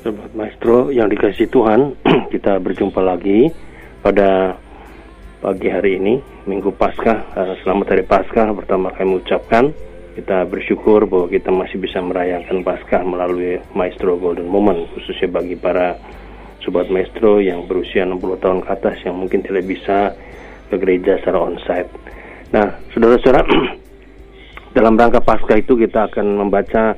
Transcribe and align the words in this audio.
Sobat 0.00 0.32
Maestro 0.32 0.88
yang 0.88 1.12
dikasih 1.12 1.52
Tuhan, 1.52 1.92
kita 2.32 2.56
berjumpa 2.56 3.04
lagi 3.04 3.52
pada 4.00 4.56
pagi 5.44 5.68
hari 5.68 6.00
ini, 6.00 6.16
Minggu 6.48 6.72
Paskah. 6.72 7.36
Eh, 7.36 7.60
selamat 7.60 7.92
hari 7.92 8.04
Paskah 8.08 8.48
pertama 8.56 8.96
kami 8.96 9.20
ucapkan. 9.20 9.68
Kita 10.16 10.48
bersyukur 10.48 11.04
bahwa 11.04 11.28
kita 11.28 11.52
masih 11.52 11.76
bisa 11.76 12.00
merayakan 12.00 12.64
Paskah 12.64 13.04
melalui 13.04 13.60
Maestro 13.76 14.16
Golden 14.16 14.48
Moment, 14.48 14.88
khususnya 14.96 15.28
bagi 15.28 15.60
para 15.60 16.00
Sobat 16.64 16.88
Maestro 16.88 17.36
yang 17.36 17.68
berusia 17.68 18.08
60 18.08 18.40
tahun 18.40 18.64
ke 18.64 18.68
atas 18.72 18.96
yang 19.04 19.20
mungkin 19.20 19.44
tidak 19.44 19.68
bisa 19.68 20.16
ke 20.72 20.80
gereja 20.80 21.20
secara 21.20 21.44
onsite. 21.44 21.92
Nah, 22.56 22.72
saudara-saudara, 22.96 23.44
dalam 24.80 24.96
rangka 24.96 25.20
Paskah 25.20 25.60
itu 25.60 25.76
kita 25.76 26.08
akan 26.08 26.40
membaca 26.40 26.96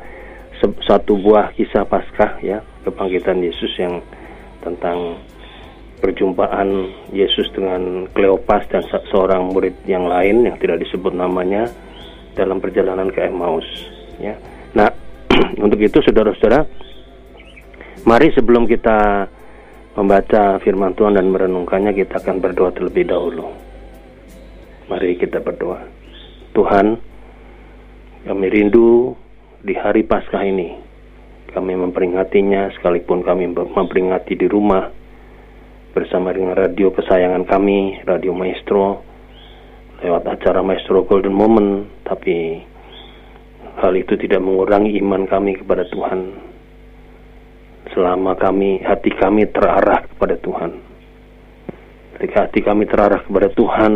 satu 0.86 1.18
buah 1.18 1.50
kisah 1.58 1.82
Paskah 1.82 2.38
ya 2.38 2.62
kebangkitan 2.84 3.42
Yesus 3.42 3.72
yang 3.78 4.02
tentang 4.62 5.18
perjumpaan 6.02 6.90
Yesus 7.14 7.46
dengan 7.54 8.10
Kleopas 8.10 8.66
dan 8.70 8.82
seorang 9.10 9.54
murid 9.54 9.86
yang 9.86 10.10
lain 10.10 10.50
yang 10.50 10.58
tidak 10.58 10.82
disebut 10.82 11.14
namanya 11.14 11.70
dalam 12.34 12.58
perjalanan 12.58 13.06
ke 13.14 13.22
Emmaus 13.22 13.66
ya. 14.18 14.34
Nah, 14.74 14.90
untuk 15.64 15.78
itu 15.78 16.02
saudara-saudara 16.02 16.66
mari 18.02 18.34
sebelum 18.34 18.66
kita 18.66 19.30
membaca 19.94 20.58
firman 20.64 20.96
Tuhan 20.96 21.14
dan 21.14 21.28
merenungkannya 21.30 21.92
kita 21.94 22.18
akan 22.18 22.42
berdoa 22.42 22.74
terlebih 22.74 23.06
dahulu. 23.06 23.52
Mari 24.90 25.20
kita 25.20 25.38
berdoa. 25.38 25.86
Tuhan, 26.52 26.98
kami 28.26 28.46
rindu 28.50 29.14
di 29.62 29.72
hari 29.76 30.02
Paskah 30.04 30.44
ini. 30.44 30.91
Kami 31.52 31.76
memperingatinya 31.76 32.72
sekalipun 32.72 33.20
kami 33.20 33.52
memperingati 33.52 34.40
di 34.40 34.48
rumah 34.48 34.88
bersama 35.92 36.32
dengan 36.32 36.56
radio 36.56 36.88
kesayangan 36.88 37.44
kami, 37.44 38.00
Radio 38.08 38.32
Maestro, 38.32 39.04
lewat 40.00 40.24
acara 40.24 40.64
Maestro 40.64 41.04
Golden 41.04 41.36
Moment, 41.36 41.84
tapi 42.08 42.64
hal 43.76 43.92
itu 43.92 44.16
tidak 44.16 44.40
mengurangi 44.40 44.96
iman 45.04 45.28
kami 45.28 45.60
kepada 45.60 45.84
Tuhan. 45.92 46.20
Selama 47.92 48.32
kami, 48.40 48.80
hati 48.80 49.12
kami 49.12 49.44
terarah 49.52 50.08
kepada 50.08 50.40
Tuhan. 50.40 50.72
Ketika 52.16 52.48
hati 52.48 52.60
kami 52.64 52.88
terarah 52.88 53.20
kepada 53.28 53.52
Tuhan, 53.52 53.92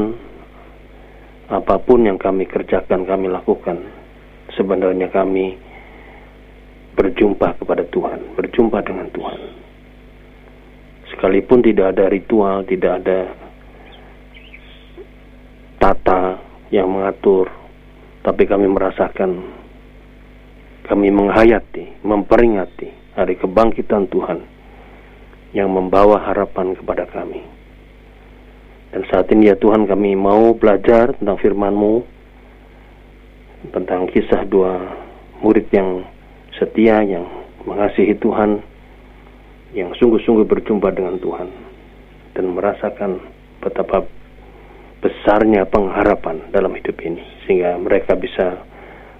apa 1.48 1.80
pun 1.80 2.05
yang 2.05 2.20
kami 2.20 2.45
kerjakan, 2.45 3.08
kami 3.08 3.33
lakukan, 3.33 3.80
sebenarnya 4.52 5.08
kami 5.08 5.56
berjumpa 6.97 7.61
kepada 7.61 7.84
Tuhan, 7.92 8.34
berjumpa 8.34 8.80
dengan 8.80 9.06
Tuhan. 9.12 9.41
Sekalipun 11.12 11.61
tidak 11.62 11.94
ada 11.94 12.08
ritual, 12.08 12.64
tidak 12.64 13.05
ada 13.05 13.20
tata 15.77 16.41
yang 16.72 16.89
mengatur, 16.91 17.52
tapi 18.24 18.48
kami 18.48 18.67
merasakan, 18.67 19.44
kami 20.89 21.12
menghayati, 21.12 22.02
memperingati 22.02 23.14
hari 23.14 23.39
kebangkitan 23.39 24.08
Tuhan 24.11 24.41
yang 25.55 25.70
membawa 25.70 26.20
harapan 26.27 26.74
kepada 26.74 27.06
kami. 27.06 27.44
Dan 28.91 29.05
saat 29.12 29.28
ini 29.30 29.52
ya 29.52 29.56
Tuhan 29.61 29.84
kami 29.84 30.17
mau 30.17 30.56
belajar 30.56 31.12
tentang 31.20 31.36
firman-Mu, 31.39 31.94
tentang 33.70 34.08
kisah 34.11 34.47
dua 34.48 34.80
murid 35.44 35.69
yang 35.70 36.16
setia, 36.56 37.04
yang 37.04 37.24
mengasihi 37.64 38.16
Tuhan, 38.20 38.60
yang 39.76 39.92
sungguh-sungguh 39.96 40.46
berjumpa 40.48 40.92
dengan 40.94 41.20
Tuhan, 41.20 41.48
dan 42.32 42.44
merasakan 42.52 43.20
betapa 43.60 44.04
besarnya 45.00 45.68
pengharapan 45.68 46.48
dalam 46.50 46.72
hidup 46.72 46.96
ini, 47.05 47.22
sehingga 47.45 47.77
mereka 47.77 48.16
bisa 48.16 48.64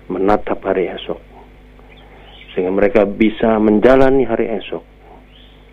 menatap 0.09 0.63
hari 0.65 0.89
esok, 0.93 1.21
sehingga 2.55 2.73
mereka 2.73 3.03
bisa 3.05 3.59
menjalani 3.61 4.25
hari 4.25 4.49
esok 4.57 4.85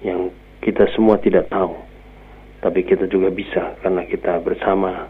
yang 0.04 0.34
kita 0.60 0.88
semua 0.96 1.20
tidak 1.20 1.48
tahu, 1.52 1.76
tapi 2.60 2.84
kita 2.84 3.08
juga 3.08 3.32
bisa 3.32 3.76
karena 3.84 4.04
kita 4.08 4.40
bersama 4.44 5.08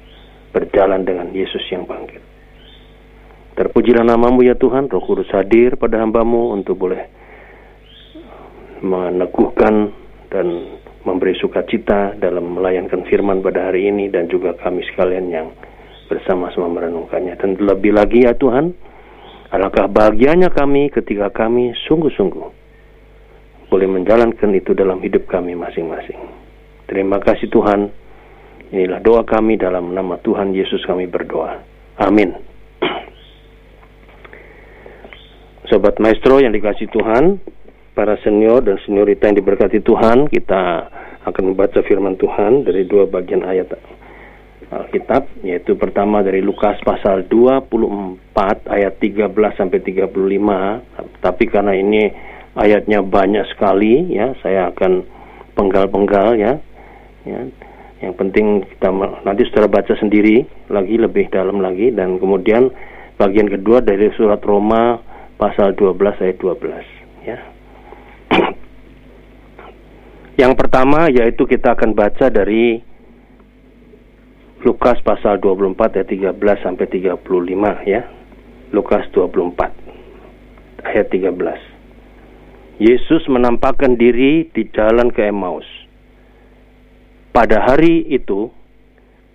berjalan 0.53 1.01
dengan 1.01 1.33
Yesus 1.33 1.61
yang 1.73 1.89
bangkit. 1.89 2.32
Terpujilah 3.53 4.01
namamu 4.01 4.41
ya 4.41 4.57
Tuhan, 4.57 4.89
roh 4.89 5.03
kudus 5.05 5.29
hadir 5.29 5.77
pada 5.77 6.01
hambamu 6.01 6.57
untuk 6.57 6.73
boleh 6.81 7.05
meneguhkan 8.81 9.93
dan 10.33 10.47
memberi 11.05 11.37
sukacita 11.37 12.17
dalam 12.17 12.57
melayankan 12.57 13.05
firman 13.05 13.45
pada 13.45 13.69
hari 13.69 13.93
ini 13.93 14.09
dan 14.09 14.25
juga 14.25 14.57
kami 14.57 14.81
sekalian 14.89 15.29
yang 15.29 15.47
bersama-sama 16.09 16.81
merenungkannya. 16.81 17.37
Dan 17.37 17.61
lebih 17.61 17.93
lagi 17.93 18.25
ya 18.25 18.33
Tuhan, 18.33 18.73
alangkah 19.53 19.85
bahagianya 19.85 20.49
kami 20.49 20.89
ketika 20.89 21.29
kami 21.29 21.77
sungguh-sungguh 21.85 22.65
boleh 23.69 23.89
menjalankan 23.89 24.53
itu 24.53 24.77
dalam 24.77 25.01
hidup 25.01 25.25
kami 25.29 25.57
masing-masing. 25.57 26.17
Terima 26.85 27.17
kasih 27.17 27.49
Tuhan. 27.49 27.89
Inilah 28.73 29.01
doa 29.01 29.21
kami 29.25 29.57
dalam 29.57 29.93
nama 29.93 30.17
Tuhan 30.21 30.53
Yesus 30.53 30.81
kami 30.85 31.05
berdoa. 31.05 31.61
Amin. 32.01 32.52
Sobat 35.73 35.97
Maestro 35.97 36.37
yang 36.37 36.53
dikasih 36.53 36.85
Tuhan, 36.93 37.41
para 37.97 38.13
senior 38.21 38.61
dan 38.61 38.77
seniorita 38.85 39.25
yang 39.25 39.41
diberkati 39.41 39.81
Tuhan, 39.81 40.29
kita 40.29 40.85
akan 41.25 41.43
membaca 41.49 41.81
firman 41.81 42.13
Tuhan 42.13 42.61
dari 42.61 42.85
dua 42.85 43.09
bagian 43.09 43.41
ayat 43.41 43.73
Alkitab, 44.69 45.33
yaitu 45.41 45.73
pertama 45.73 46.21
dari 46.21 46.45
Lukas 46.45 46.77
pasal 46.85 47.25
24 47.25 48.69
ayat 48.69 49.01
13 49.01 49.33
sampai 49.33 49.81
35. 49.81 50.13
Tapi 51.25 51.43
karena 51.49 51.73
ini 51.73 52.05
ayatnya 52.53 53.01
banyak 53.01 53.49
sekali, 53.57 54.13
ya, 54.13 54.29
saya 54.45 54.69
akan 54.69 55.01
penggal-penggal 55.57 56.37
ya. 56.37 56.53
ya. 57.25 57.49
Yang 57.97 58.13
penting 58.21 58.61
kita 58.77 58.93
nanti 59.25 59.41
saudara 59.49 59.81
baca 59.81 59.97
sendiri 59.97 60.45
lagi 60.69 61.01
lebih 61.01 61.33
dalam 61.33 61.65
lagi 61.65 61.89
dan 61.89 62.21
kemudian 62.21 62.69
bagian 63.17 63.49
kedua 63.49 63.81
dari 63.81 64.13
surat 64.13 64.37
Roma 64.45 65.12
pasal 65.43 65.75
12 65.75 66.23
ayat 66.23 66.39
12 66.39 67.27
ya. 67.27 67.37
Yang 70.47 70.53
pertama 70.55 71.11
yaitu 71.11 71.43
kita 71.43 71.75
akan 71.75 71.91
baca 71.91 72.31
dari 72.31 72.79
Lukas 74.63 75.03
pasal 75.03 75.43
24 75.43 75.99
ayat 75.99 76.07
13 76.07 76.63
sampai 76.63 76.87
35 76.87 77.19
ya. 77.83 78.07
Lukas 78.71 79.03
24 79.11 80.87
ayat 80.87 81.11
13. 81.11 82.79
Yesus 82.79 83.27
menampakkan 83.27 83.99
diri 83.99 84.47
di 84.47 84.63
jalan 84.71 85.11
ke 85.11 85.27
Emmaus. 85.27 85.67
Pada 87.35 87.67
hari 87.67 88.07
itu 88.07 88.47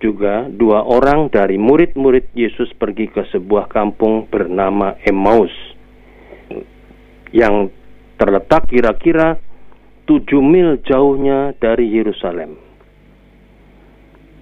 juga 0.01 0.49
dua 0.49 0.81
orang 0.81 1.29
dari 1.29 1.61
murid-murid 1.61 2.33
Yesus 2.33 2.73
pergi 2.81 3.13
ke 3.13 3.29
sebuah 3.29 3.69
kampung 3.69 4.25
bernama 4.25 4.97
Emmaus 5.05 5.68
yang 7.31 7.69
terletak 8.19 8.67
kira-kira 8.67 9.39
tujuh 10.09 10.41
mil 10.41 10.81
jauhnya 10.83 11.53
dari 11.61 11.85
Yerusalem. 11.87 12.57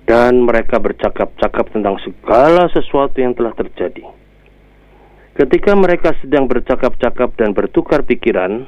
Dan 0.08 0.48
mereka 0.48 0.80
bercakap-cakap 0.80 1.76
tentang 1.76 2.00
segala 2.00 2.72
sesuatu 2.72 3.20
yang 3.20 3.36
telah 3.36 3.52
terjadi. 3.52 4.08
Ketika 5.36 5.76
mereka 5.76 6.16
sedang 6.24 6.48
bercakap-cakap 6.48 7.36
dan 7.36 7.52
bertukar 7.52 8.08
pikiran, 8.08 8.64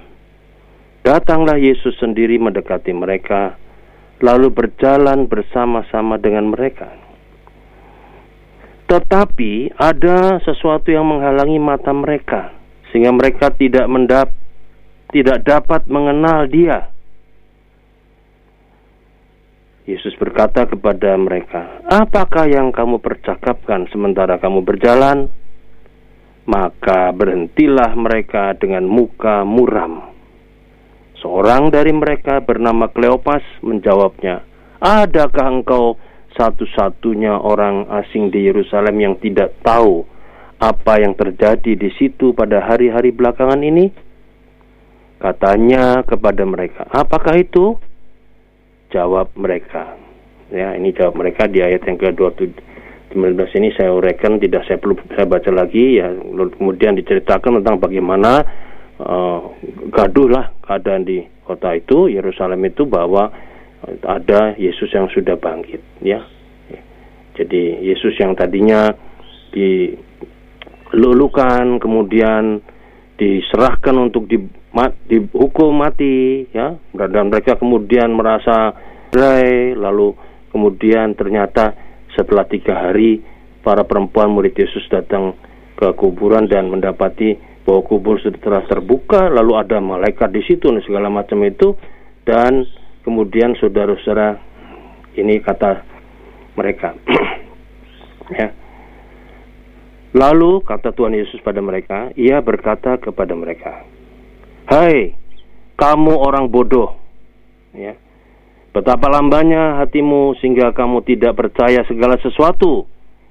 datanglah 1.01 1.56
Yesus 1.56 1.96
sendiri 1.97 2.36
mendekati 2.36 2.92
mereka, 2.92 3.56
lalu 4.19 4.51
berjalan 4.51 5.31
bersama-sama 5.31 6.19
dengan 6.19 6.51
mereka. 6.51 6.92
Tetapi 8.92 9.80
ada 9.80 10.44
sesuatu 10.44 10.92
yang 10.92 11.07
menghalangi 11.07 11.57
mata 11.57 11.95
mereka 11.95 12.59
sehingga 12.89 13.13
mereka 13.13 13.53
tidak 13.53 13.86
mendap 13.89 14.27
tidak 15.09 15.41
dapat 15.41 15.89
mengenal 15.89 16.45
dia. 16.45 16.94
Yesus 19.89 20.13
berkata 20.21 20.69
kepada 20.69 21.18
mereka, 21.18 21.81
"Apakah 21.89 22.45
yang 22.45 22.69
kamu 22.69 23.01
percakapkan 23.01 23.89
sementara 23.89 24.38
kamu 24.38 24.62
berjalan?" 24.62 25.33
Maka 26.50 27.13
berhentilah 27.13 27.94
mereka 27.94 28.57
dengan 28.57 28.86
muka 28.86 29.45
muram. 29.45 30.13
Seorang 31.21 31.69
dari 31.74 31.94
mereka 31.94 32.41
bernama 32.41 32.89
Kleopas 32.89 33.41
menjawabnya, 33.65 34.45
"Adakah 34.81 35.62
engkau 35.62 35.97
satu-satunya 36.38 37.38
orang 37.38 37.89
asing 37.89 38.30
di 38.30 38.45
Yerusalem 38.45 38.97
yang 38.97 39.15
tidak 39.18 39.57
tahu 39.65 40.06
apa 40.60 41.00
yang 41.00 41.16
terjadi 41.16 41.80
di 41.80 41.90
situ 41.96 42.36
pada 42.36 42.60
hari-hari 42.60 43.16
belakangan 43.16 43.64
ini? 43.64 43.92
Katanya 45.20 46.04
kepada 46.08 46.44
mereka, 46.48 46.88
apakah 46.92 47.36
itu? 47.36 47.76
Jawab 48.92 49.36
mereka. 49.36 49.96
Ya, 50.50 50.74
ini 50.76 50.96
jawab 50.96 51.20
mereka 51.20 51.46
di 51.46 51.62
ayat 51.62 51.84
yang 51.86 52.00
ke-19 52.00 53.38
ini 53.60 53.70
saya 53.76 53.94
uraikan, 53.94 54.40
tidak 54.40 54.66
saya 54.66 54.80
perlu 54.80 54.98
saya 55.14 55.28
baca 55.28 55.52
lagi 55.52 56.00
ya. 56.00 56.10
Lalu 56.10 56.56
kemudian 56.56 56.96
diceritakan 56.98 57.62
tentang 57.62 57.78
bagaimana 57.84 58.42
uh, 58.98 59.54
gaduh 59.92 60.28
lah 60.32 60.56
keadaan 60.64 61.06
di 61.06 61.22
kota 61.46 61.78
itu 61.78 62.10
Yerusalem 62.10 62.66
itu 62.66 62.88
bahwa 62.88 63.30
ada 64.04 64.56
Yesus 64.60 64.92
yang 64.92 65.08
sudah 65.12 65.40
bangkit 65.40 65.80
ya. 66.04 66.24
Jadi 67.40 67.80
Yesus 67.88 68.20
yang 68.20 68.36
tadinya 68.36 68.92
dilulukan 70.89 71.77
kemudian 71.77 72.62
diserahkan 73.19 73.95
untuk 74.00 74.25
di, 74.25 74.39
dihukum 75.06 75.75
mati 75.75 76.47
ya. 76.50 76.74
Dan 76.94 77.30
mereka 77.30 77.59
kemudian 77.59 78.15
merasa 78.15 78.74
berai 79.09 79.74
lalu 79.77 80.13
kemudian 80.50 81.13
ternyata 81.13 81.74
setelah 82.13 82.45
tiga 82.50 82.89
hari 82.89 83.21
para 83.62 83.86
perempuan 83.86 84.33
murid 84.33 84.57
Yesus 84.57 84.86
datang 84.89 85.38
ke 85.77 85.94
kuburan 85.94 86.50
dan 86.50 86.69
mendapati 86.74 87.38
bahwa 87.63 87.86
kubur 87.86 88.18
sudah 88.18 88.65
terbuka 88.65 89.30
lalu 89.30 89.53
ada 89.62 89.77
malaikat 89.77 90.33
di 90.33 90.41
situ 90.47 90.74
dan 90.74 90.81
segala 90.81 91.07
macam 91.12 91.44
itu. 91.45 91.77
Dan 92.25 92.65
kemudian 93.06 93.57
saudara-saudara 93.57 94.38
ini 95.18 95.41
kata 95.41 95.81
mereka 96.53 96.94
ya 98.38 98.69
lalu 100.16 100.62
kata 100.66 100.94
Tuhan 100.96 101.14
Yesus 101.14 101.42
pada 101.46 101.62
mereka 101.62 102.10
ia 102.18 102.42
berkata 102.42 102.98
kepada 102.98 103.34
mereka 103.38 103.86
hai 104.70 105.14
kamu 105.78 106.14
orang 106.18 106.50
bodoh 106.50 106.98
ya 107.76 107.94
betapa 108.74 109.10
lambannya 109.10 109.82
hatimu 109.82 110.38
sehingga 110.42 110.74
kamu 110.74 111.06
tidak 111.06 111.38
percaya 111.38 111.86
segala 111.86 112.18
sesuatu 112.22 112.86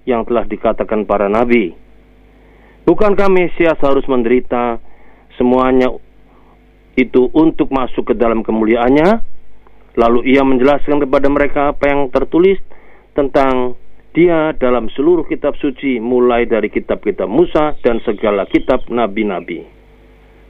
yang 0.07 0.23
telah 0.25 0.47
dikatakan 0.47 1.05
para 1.05 1.27
nabi 1.27 1.89
Bukankah 2.89 3.29
Mesias 3.29 3.77
harus 3.85 4.09
menderita 4.09 4.81
semuanya 5.37 5.93
itu 6.97 7.29
untuk 7.37 7.69
masuk 7.69 8.09
ke 8.09 8.15
dalam 8.17 8.41
kemuliaannya? 8.41 9.21
Lalu 10.01 10.33
ia 10.33 10.41
menjelaskan 10.41 11.05
kepada 11.05 11.29
mereka 11.29 11.77
apa 11.77 11.85
yang 11.85 12.09
tertulis 12.09 12.57
tentang 13.13 13.77
dia 14.19 14.51
dalam 14.59 14.91
seluruh 14.91 15.23
kitab 15.31 15.55
suci 15.63 16.03
mulai 16.03 16.43
dari 16.43 16.67
kitab-kitab 16.67 17.31
Musa 17.31 17.79
dan 17.87 18.03
segala 18.03 18.51
kitab 18.51 18.91
nabi-nabi. 18.91 19.63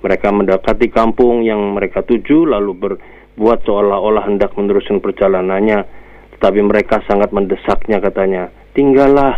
Mereka 0.00 0.32
mendekati 0.32 0.88
kampung 0.88 1.44
yang 1.44 1.76
mereka 1.76 2.00
tuju 2.00 2.48
lalu 2.48 2.72
berbuat 2.72 3.68
seolah-olah 3.68 4.24
hendak 4.24 4.56
meneruskan 4.56 5.04
perjalanannya. 5.04 5.84
Tetapi 6.32 6.60
mereka 6.64 7.04
sangat 7.04 7.28
mendesaknya 7.28 8.00
katanya, 8.00 8.48
tinggallah 8.72 9.36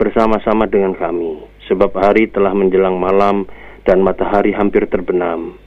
bersama-sama 0.00 0.64
dengan 0.64 0.96
kami 0.96 1.44
sebab 1.68 1.92
hari 1.92 2.24
telah 2.32 2.56
menjelang 2.56 2.96
malam 2.96 3.44
dan 3.84 4.00
matahari 4.00 4.56
hampir 4.56 4.88
terbenam. 4.88 5.60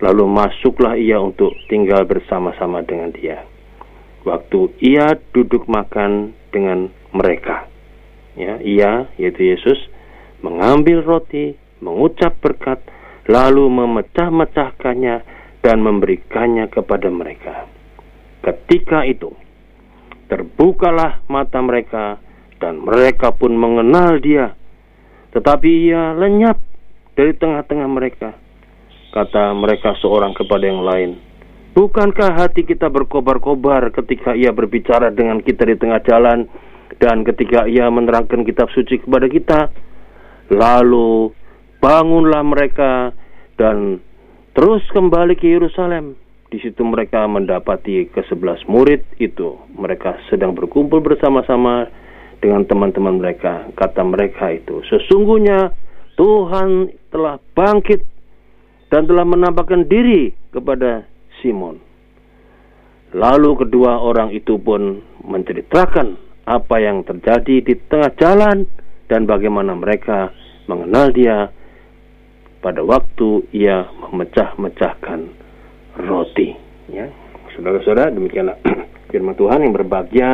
Lalu 0.00 0.24
masuklah 0.24 0.96
ia 0.96 1.20
untuk 1.20 1.52
tinggal 1.68 2.08
bersama-sama 2.08 2.80
dengan 2.80 3.12
dia. 3.12 3.44
Waktu 4.24 4.72
ia 4.80 5.20
duduk 5.36 5.68
makan 5.68 6.32
dengan 6.48 7.01
mereka, 7.12 7.68
ya, 8.36 8.58
ia 8.60 9.06
yaitu 9.20 9.52
Yesus 9.52 9.78
mengambil 10.42 11.04
roti, 11.04 11.54
mengucap 11.78 12.36
berkat, 12.42 12.82
lalu 13.30 13.70
memecah-mecahkannya 13.70 15.22
dan 15.62 15.76
memberikannya 15.78 16.66
kepada 16.72 17.08
mereka. 17.12 17.70
Ketika 18.42 19.06
itu, 19.06 19.30
terbukalah 20.26 21.22
mata 21.30 21.62
mereka 21.62 22.18
dan 22.58 22.82
mereka 22.82 23.30
pun 23.30 23.54
mengenal 23.54 24.18
dia 24.18 24.58
tetapi 25.32 25.88
ia 25.88 26.12
lenyap 26.12 26.60
dari 27.16 27.32
tengah-tengah 27.32 27.88
mereka. 27.88 28.36
Kata 29.12 29.52
mereka 29.56 29.96
seorang 30.00 30.32
kepada 30.32 30.64
yang 30.64 30.84
lain, 30.84 31.10
Bukankah 31.72 32.36
hati 32.36 32.68
kita 32.68 32.92
berkobar-kobar 32.92 33.96
ketika 33.96 34.36
ia 34.36 34.52
berbicara 34.52 35.08
dengan 35.08 35.40
kita 35.40 35.64
di 35.64 35.72
tengah 35.80 36.04
jalan 36.04 36.44
dan 36.98 37.24
ketika 37.24 37.64
ia 37.68 37.88
menerangkan 37.88 38.44
kitab 38.44 38.68
suci 38.74 39.00
kepada 39.00 39.30
kita? 39.30 39.60
Lalu 40.52 41.32
bangunlah 41.80 42.42
mereka 42.44 43.14
dan 43.56 44.02
terus 44.52 44.84
kembali 44.92 45.38
ke 45.38 45.48
Yerusalem. 45.48 46.18
Di 46.52 46.60
situ 46.60 46.84
mereka 46.84 47.24
mendapati 47.24 48.12
kesebelas 48.12 48.60
murid 48.68 49.00
itu. 49.16 49.56
Mereka 49.72 50.28
sedang 50.28 50.52
berkumpul 50.52 51.00
bersama-sama 51.00 51.88
dengan 52.44 52.68
teman-teman 52.68 53.16
mereka. 53.16 53.72
Kata 53.72 54.04
mereka 54.04 54.52
itu, 54.52 54.84
sesungguhnya 54.84 55.72
Tuhan 56.20 56.92
telah 57.08 57.40
bangkit 57.56 58.04
dan 58.92 59.08
telah 59.08 59.24
menampakkan 59.24 59.88
diri 59.88 60.36
kepada 60.52 61.08
Simon. 61.40 61.80
Lalu 63.16 63.64
kedua 63.64 64.00
orang 64.00 64.32
itu 64.36 64.60
pun 64.60 65.00
menceritakan 65.24 66.31
apa 66.46 66.76
yang 66.82 67.06
terjadi 67.06 67.62
di 67.62 67.74
tengah 67.86 68.12
jalan 68.18 68.66
dan 69.06 69.28
bagaimana 69.28 69.76
mereka 69.78 70.34
mengenal 70.66 71.14
dia 71.14 71.50
pada 72.62 72.82
waktu 72.86 73.46
ia 73.50 73.86
memecah-mecahkan 73.90 75.20
roti. 76.06 76.54
Ya, 76.90 77.10
saudara-saudara, 77.54 78.14
demikianlah 78.14 78.58
firman 79.12 79.34
Tuhan 79.34 79.66
yang 79.66 79.74
berbahagia 79.74 80.30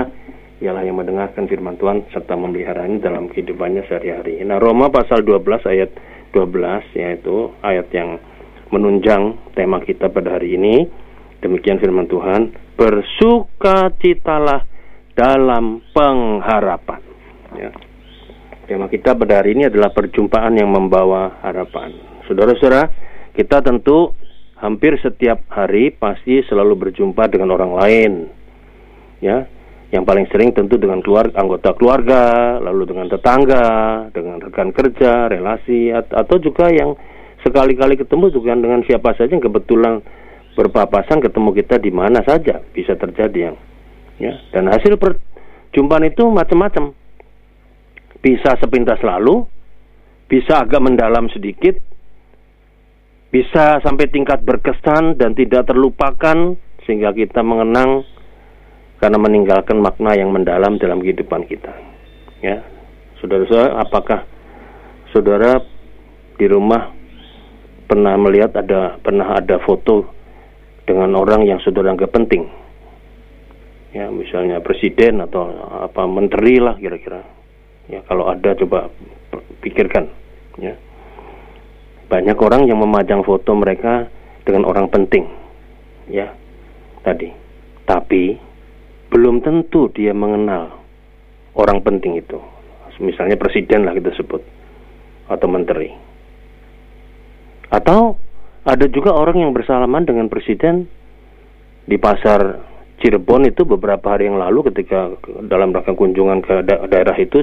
ialah 0.59 0.83
yang 0.83 0.99
mendengarkan 0.99 1.47
firman 1.47 1.79
Tuhan 1.79 2.11
serta 2.11 2.35
memeliharanya 2.35 3.09
dalam 3.09 3.31
kehidupannya 3.31 3.87
sehari-hari. 3.87 4.43
Nah, 4.43 4.59
Roma 4.59 4.91
pasal 4.91 5.23
12 5.23 5.71
ayat 5.71 5.91
12 6.35 6.99
yaitu 6.99 7.55
ayat 7.63 7.89
yang 7.95 8.19
menunjang 8.69 9.39
tema 9.57 9.81
kita 9.81 10.13
pada 10.13 10.37
hari 10.37 10.59
ini. 10.59 10.85
Demikian 11.39 11.79
firman 11.79 12.11
Tuhan, 12.11 12.51
bersukacitalah 12.75 14.67
dalam 15.19 15.83
pengharapan. 15.91 17.03
Ya. 17.59 17.75
Tema 18.71 18.87
kita 18.87 19.19
pada 19.19 19.43
hari 19.43 19.59
ini 19.59 19.67
adalah 19.67 19.91
perjumpaan 19.91 20.55
yang 20.55 20.71
membawa 20.71 21.43
harapan. 21.43 21.91
Saudara-saudara, 22.31 22.87
kita 23.35 23.59
tentu 23.65 24.15
hampir 24.63 24.95
setiap 25.03 25.43
hari 25.51 25.91
pasti 25.91 26.47
selalu 26.47 26.87
berjumpa 26.87 27.27
dengan 27.27 27.51
orang 27.51 27.73
lain. 27.75 28.13
Ya, 29.19 29.51
yang 29.91 30.07
paling 30.07 30.31
sering 30.31 30.55
tentu 30.55 30.79
dengan 30.79 31.03
keluarga, 31.03 31.35
anggota 31.41 31.75
keluarga, 31.75 32.23
lalu 32.63 32.87
dengan 32.87 33.11
tetangga, 33.11 33.67
dengan 34.15 34.39
rekan 34.39 34.71
kerja, 34.71 35.27
relasi, 35.27 35.91
atau 35.91 36.37
juga 36.39 36.71
yang 36.71 36.95
sekali-kali 37.43 37.99
ketemu 37.99 38.31
juga 38.31 38.55
dengan 38.55 38.85
siapa 38.87 39.17
saja 39.19 39.35
yang 39.35 39.43
kebetulan 39.43 39.99
berpapasan 40.55 41.19
ketemu 41.25 41.51
kita 41.57 41.81
di 41.83 41.91
mana 41.91 42.23
saja 42.23 42.63
bisa 42.71 42.95
terjadi 42.95 43.51
yang 43.51 43.57
ya 44.19 44.35
dan 44.55 44.71
hasil 44.71 44.99
perjumpaan 44.99 46.07
itu 46.07 46.27
macam-macam 46.27 46.95
bisa 48.19 48.59
sepintas 48.59 48.99
lalu 49.07 49.47
bisa 50.27 50.61
agak 50.63 50.83
mendalam 50.83 51.31
sedikit 51.31 51.79
bisa 53.29 53.79
sampai 53.85 54.09
tingkat 54.09 54.41
berkesan 54.41 55.21
dan 55.21 55.37
tidak 55.37 55.69
terlupakan 55.69 56.57
sehingga 56.89 57.13
kita 57.13 57.45
mengenang 57.45 58.09
karena 58.99 59.19
meninggalkan 59.21 59.79
makna 59.79 60.17
yang 60.17 60.33
mendalam 60.33 60.81
dalam 60.81 60.99
kehidupan 61.05 61.45
kita. 61.45 61.71
Ya, 62.41 62.65
saudara-saudara, 63.21 63.85
apakah 63.85 64.25
saudara 65.13 65.61
di 66.41 66.47
rumah 66.49 66.97
pernah 67.85 68.17
melihat 68.17 68.57
ada 68.57 68.97
pernah 68.99 69.37
ada 69.37 69.61
foto 69.63 70.09
dengan 70.89 71.13
orang 71.15 71.45
yang 71.45 71.61
saudara 71.61 71.93
anggap 71.93 72.11
penting? 72.17 72.49
Ya, 73.89 74.13
misalnya 74.13 74.61
presiden 74.61 75.25
atau 75.25 75.49
apa 75.81 76.05
menteri 76.05 76.61
lah 76.61 76.77
kira-kira. 76.77 77.25
Ya, 77.89 78.05
kalau 78.05 78.29
ada 78.29 78.53
coba 78.53 78.93
pikirkan. 79.65 80.13
Ya, 80.61 80.77
banyak 82.09 82.37
orang 82.37 82.69
yang 82.69 82.81
memajang 82.81 83.25
foto 83.25 83.57
mereka 83.57 84.09
dengan 84.45 84.69
orang 84.69 84.89
penting. 84.93 85.25
Ya, 86.09 86.33
tadi. 87.05 87.33
Tapi 87.89 88.37
belum 89.09 89.41
tentu 89.41 89.89
dia 89.93 90.13
mengenal 90.13 90.73
orang 91.57 91.81
penting 91.81 92.21
itu. 92.21 92.37
Misalnya 92.99 93.39
presiden 93.39 93.87
lah 93.87 93.95
kita 93.95 94.11
sebut 94.17 94.43
atau 95.29 95.49
menteri. 95.49 95.93
Atau 97.69 98.17
ada 98.65 98.85
juga 98.89 99.15
orang 99.15 99.45
yang 99.45 99.53
bersalaman 99.53 100.09
dengan 100.09 100.27
presiden 100.33 100.89
di 101.85 101.97
pasar 102.01 102.61
Cirebon 102.99 103.47
itu 103.47 103.63
beberapa 103.63 104.11
hari 104.11 104.27
yang 104.27 104.43
lalu 104.43 104.75
ketika 104.75 105.15
dalam 105.47 105.71
rangka 105.71 105.95
kunjungan 105.95 106.43
ke 106.43 106.67
da 106.67 106.83
daerah 106.91 107.15
itu 107.15 107.43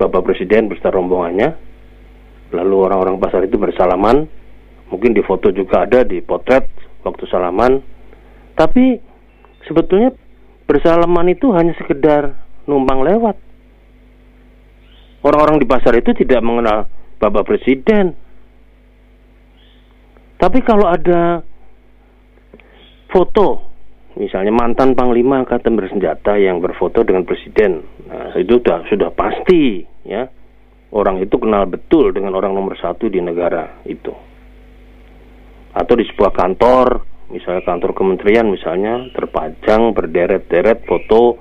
Bapak 0.00 0.24
Presiden 0.24 0.72
beserta 0.72 0.96
rombongannya 0.96 1.52
lalu 2.56 2.76
orang-orang 2.88 3.20
pasar 3.20 3.44
itu 3.44 3.60
bersalaman 3.60 4.28
Mungkin 4.92 5.16
di 5.16 5.24
foto 5.24 5.48
juga 5.48 5.88
ada 5.88 6.04
di 6.04 6.20
potret 6.20 6.68
waktu 7.00 7.24
salaman. 7.24 7.80
Tapi 8.52 9.00
sebetulnya 9.64 10.12
bersalaman 10.68 11.32
itu 11.32 11.48
hanya 11.56 11.72
sekedar 11.80 12.36
numpang 12.68 13.00
lewat. 13.00 13.40
Orang-orang 15.24 15.64
di 15.64 15.64
pasar 15.64 15.96
itu 15.96 16.12
tidak 16.12 16.44
mengenal 16.44 16.84
Bapak 17.16 17.48
Presiden. 17.48 18.12
Tapi 20.36 20.60
kalau 20.60 20.84
ada 20.84 21.40
foto, 23.08 23.71
misalnya 24.16 24.52
mantan 24.52 24.92
Panglima 24.92 25.42
Angkatan 25.42 25.76
Bersenjata 25.76 26.36
yang 26.36 26.60
berfoto 26.60 27.04
dengan 27.06 27.24
Presiden, 27.24 27.82
nah, 28.08 28.32
itu 28.36 28.60
sudah 28.60 28.84
sudah 28.88 29.10
pasti, 29.12 29.82
ya. 30.04 30.28
Orang 30.92 31.24
itu 31.24 31.40
kenal 31.40 31.64
betul 31.64 32.12
dengan 32.12 32.36
orang 32.36 32.52
nomor 32.52 32.76
satu 32.76 33.08
di 33.08 33.16
negara 33.16 33.80
itu. 33.88 34.12
Atau 35.72 35.96
di 35.96 36.04
sebuah 36.04 36.36
kantor, 36.36 37.00
misalnya 37.32 37.64
kantor 37.64 37.96
kementerian 37.96 38.44
misalnya 38.52 39.08
terpajang 39.16 39.96
berderet-deret 39.96 40.84
foto 40.84 41.40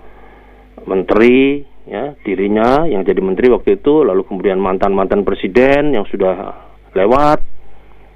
menteri 0.88 1.68
ya 1.86 2.16
dirinya 2.24 2.88
yang 2.88 3.04
jadi 3.04 3.20
menteri 3.20 3.52
waktu 3.52 3.84
itu 3.84 4.08
lalu 4.08 4.24
kemudian 4.24 4.58
mantan-mantan 4.58 5.28
presiden 5.28 5.92
yang 5.92 6.08
sudah 6.08 6.56
lewat 6.96 7.44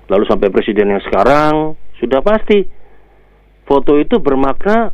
lalu 0.08 0.24
sampai 0.24 0.48
presiden 0.50 0.96
yang 0.96 1.04
sekarang 1.04 1.76
sudah 2.00 2.24
pasti 2.24 2.64
foto 3.66 3.98
itu 3.98 4.22
bermakna 4.22 4.94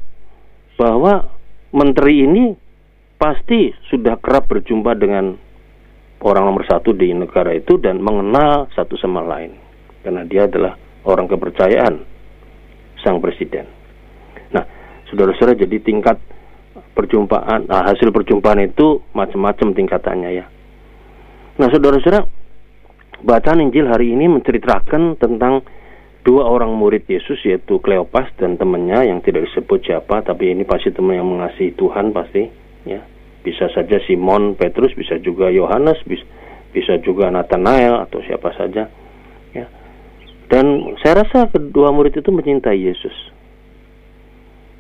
bahwa 0.80 1.28
menteri 1.76 2.26
ini 2.26 2.56
pasti 3.22 3.70
sudah 3.92 4.18
kerap 4.18 4.50
berjumpa 4.50 4.98
dengan 4.98 5.38
orang 6.26 6.44
nomor 6.50 6.66
satu 6.66 6.96
di 6.96 7.14
negara 7.14 7.54
itu 7.54 7.78
dan 7.78 8.02
mengenal 8.02 8.72
satu 8.74 8.98
sama 8.98 9.22
lain 9.22 9.54
karena 10.02 10.26
dia 10.26 10.50
adalah 10.50 10.74
orang 11.06 11.30
kepercayaan 11.30 12.02
sang 13.02 13.22
presiden. 13.22 13.66
Nah, 14.54 14.66
saudara-saudara 15.10 15.58
jadi 15.58 15.78
tingkat 15.82 16.18
perjumpaan, 16.94 17.66
nah, 17.66 17.86
hasil 17.90 18.14
perjumpaan 18.14 18.62
itu 18.62 19.02
macam-macam 19.14 19.74
tingkatannya 19.74 20.30
ya. 20.38 20.46
Nah, 21.58 21.68
saudara-saudara, 21.70 22.26
bacaan 23.26 23.62
Injil 23.66 23.90
hari 23.90 24.14
ini 24.14 24.30
menceritakan 24.30 25.18
tentang 25.18 25.66
dua 26.22 26.46
orang 26.46 26.74
murid 26.78 27.08
Yesus 27.10 27.42
yaitu 27.44 27.82
Kleopas 27.82 28.30
dan 28.38 28.56
temannya 28.58 29.10
yang 29.10 29.20
tidak 29.26 29.50
disebut 29.50 29.82
siapa, 29.86 30.22
tapi 30.22 30.54
ini 30.54 30.66
pasti 30.66 30.94
teman 30.94 31.18
yang 31.18 31.30
mengasihi 31.30 31.74
Tuhan 31.74 32.14
pasti, 32.14 32.44
ya. 32.86 33.02
Bisa 33.42 33.74
saja 33.74 33.98
Simon 34.06 34.54
Petrus, 34.54 34.94
bisa 34.94 35.18
juga 35.18 35.50
Yohanes, 35.50 35.98
bisa, 36.06 36.22
bisa 36.70 37.02
juga 37.02 37.34
Nathanael 37.34 38.06
atau 38.06 38.22
siapa 38.22 38.54
saja, 38.54 38.86
ya. 39.54 39.66
Dan 40.46 40.94
saya 41.02 41.26
rasa 41.26 41.50
kedua 41.50 41.90
murid 41.90 42.22
itu 42.22 42.30
mencintai 42.30 42.78
Yesus. 42.78 43.18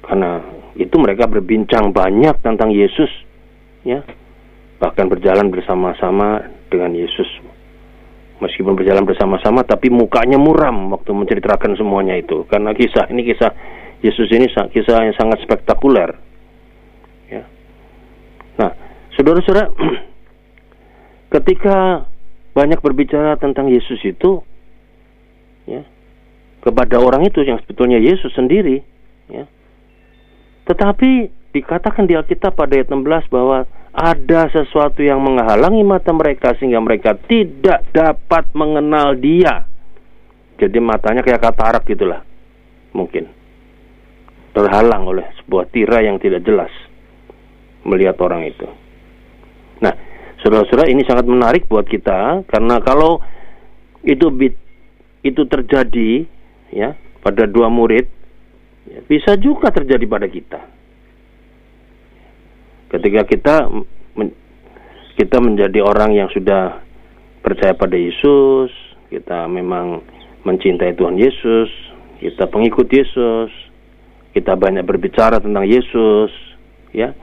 Karena 0.05 0.41
itu 0.75 0.95
mereka 0.95 1.27
berbincang 1.27 1.91
banyak 1.91 2.39
tentang 2.39 2.71
Yesus 2.71 3.12
ya 3.83 4.05
bahkan 4.79 5.12
berjalan 5.12 5.51
bersama-sama 5.51 6.48
dengan 6.71 6.95
Yesus 6.95 7.27
meskipun 8.41 8.74
berjalan 8.74 9.05
bersama-sama 9.05 9.62
tapi 9.62 9.93
mukanya 9.93 10.41
muram 10.41 10.91
waktu 10.91 11.13
menceritakan 11.13 11.77
semuanya 11.77 12.17
itu. 12.17 12.43
Karena 12.50 12.74
kisah 12.74 13.07
ini 13.13 13.21
kisah 13.24 13.53
Yesus 14.01 14.27
ini 14.33 14.50
kisah 14.50 14.98
yang 15.05 15.15
sangat 15.15 15.45
spektakuler. 15.45 16.17
Ya. 17.29 17.45
Nah 18.57 18.74
saudara-saudara 19.13 19.69
ketika 21.39 22.10
banyak 22.51 22.81
berbicara 22.81 23.39
tentang 23.39 23.71
Yesus 23.71 24.01
itu 24.03 24.43
ya 25.69 25.86
kepada 26.62 27.00
orang 27.00 27.24
itu 27.25 27.45
yang 27.45 27.62
sebetulnya 27.62 28.01
Yesus 28.01 28.33
sendiri 28.33 28.81
ya. 29.29 29.45
Tetapi 30.65 31.29
dikatakan 31.51 32.07
di 32.07 32.15
Alkitab 32.15 32.55
pada 32.55 32.77
ayat 32.77 32.89
16 32.89 33.33
bahwa 33.33 33.67
ada 33.91 34.48
sesuatu 34.51 35.03
yang 35.03 35.19
menghalangi 35.19 35.83
mata 35.83 36.15
mereka 36.15 36.55
sehingga 36.55 36.79
mereka 36.79 37.15
tidak 37.27 37.83
dapat 37.91 38.48
mengenal 38.55 39.15
dia. 39.19 39.67
Jadi 40.55 40.77
matanya 40.79 41.25
kayak 41.25 41.43
katarak 41.43 41.83
gitulah. 41.88 42.24
Mungkin. 42.95 43.27
Terhalang 44.51 45.07
oleh 45.07 45.27
sebuah 45.41 45.67
tirai 45.71 46.07
yang 46.07 46.19
tidak 46.19 46.43
jelas 46.43 46.71
melihat 47.88 48.19
orang 48.19 48.48
itu. 48.48 48.67
Nah, 49.79 49.95
saudara-saudara 50.43 50.91
ini 50.91 51.07
sangat 51.07 51.25
menarik 51.27 51.65
buat 51.71 51.88
kita 51.88 52.45
karena 52.48 52.79
kalau 52.83 53.24
itu 54.03 54.27
itu 55.24 55.41
terjadi 55.48 56.25
ya 56.74 56.98
pada 57.24 57.48
dua 57.48 57.71
murid 57.71 58.21
Ya, 58.89 59.00
bisa 59.05 59.38
juga 59.38 59.69
terjadi 59.69 60.05
pada 60.10 60.25
kita. 60.25 60.60
Ketika 62.91 63.24
kita 63.24 63.55
kita 65.15 65.38
menjadi 65.39 65.79
orang 65.79 66.12
yang 66.12 66.27
sudah 66.31 66.83
percaya 67.39 67.71
pada 67.71 67.95
Yesus, 67.95 68.71
kita 69.07 69.48
memang 69.48 70.03
mencintai 70.43 70.98
Tuhan 71.00 71.15
Yesus, 71.15 71.69
kita 72.19 72.51
pengikut 72.51 72.88
Yesus, 72.91 73.51
kita 74.36 74.60
banyak 74.60 74.83
berbicara 74.83 75.39
tentang 75.39 75.63
Yesus, 75.67 76.31
ya. 76.91 77.15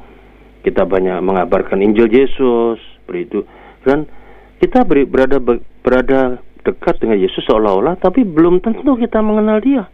Kita 0.65 0.85
banyak 0.85 1.21
mengabarkan 1.23 1.81
Injil 1.81 2.11
Yesus, 2.11 2.81
begitu. 3.05 3.45
Dan 3.85 4.05
kita 4.61 4.85
berada 4.85 5.39
berada 5.85 6.43
dekat 6.67 7.01
dengan 7.01 7.17
Yesus 7.17 7.47
seolah-olah 7.47 7.97
tapi 7.97 8.27
belum 8.27 8.61
tentu 8.61 8.99
kita 8.99 9.23
mengenal 9.23 9.63
dia. 9.63 9.85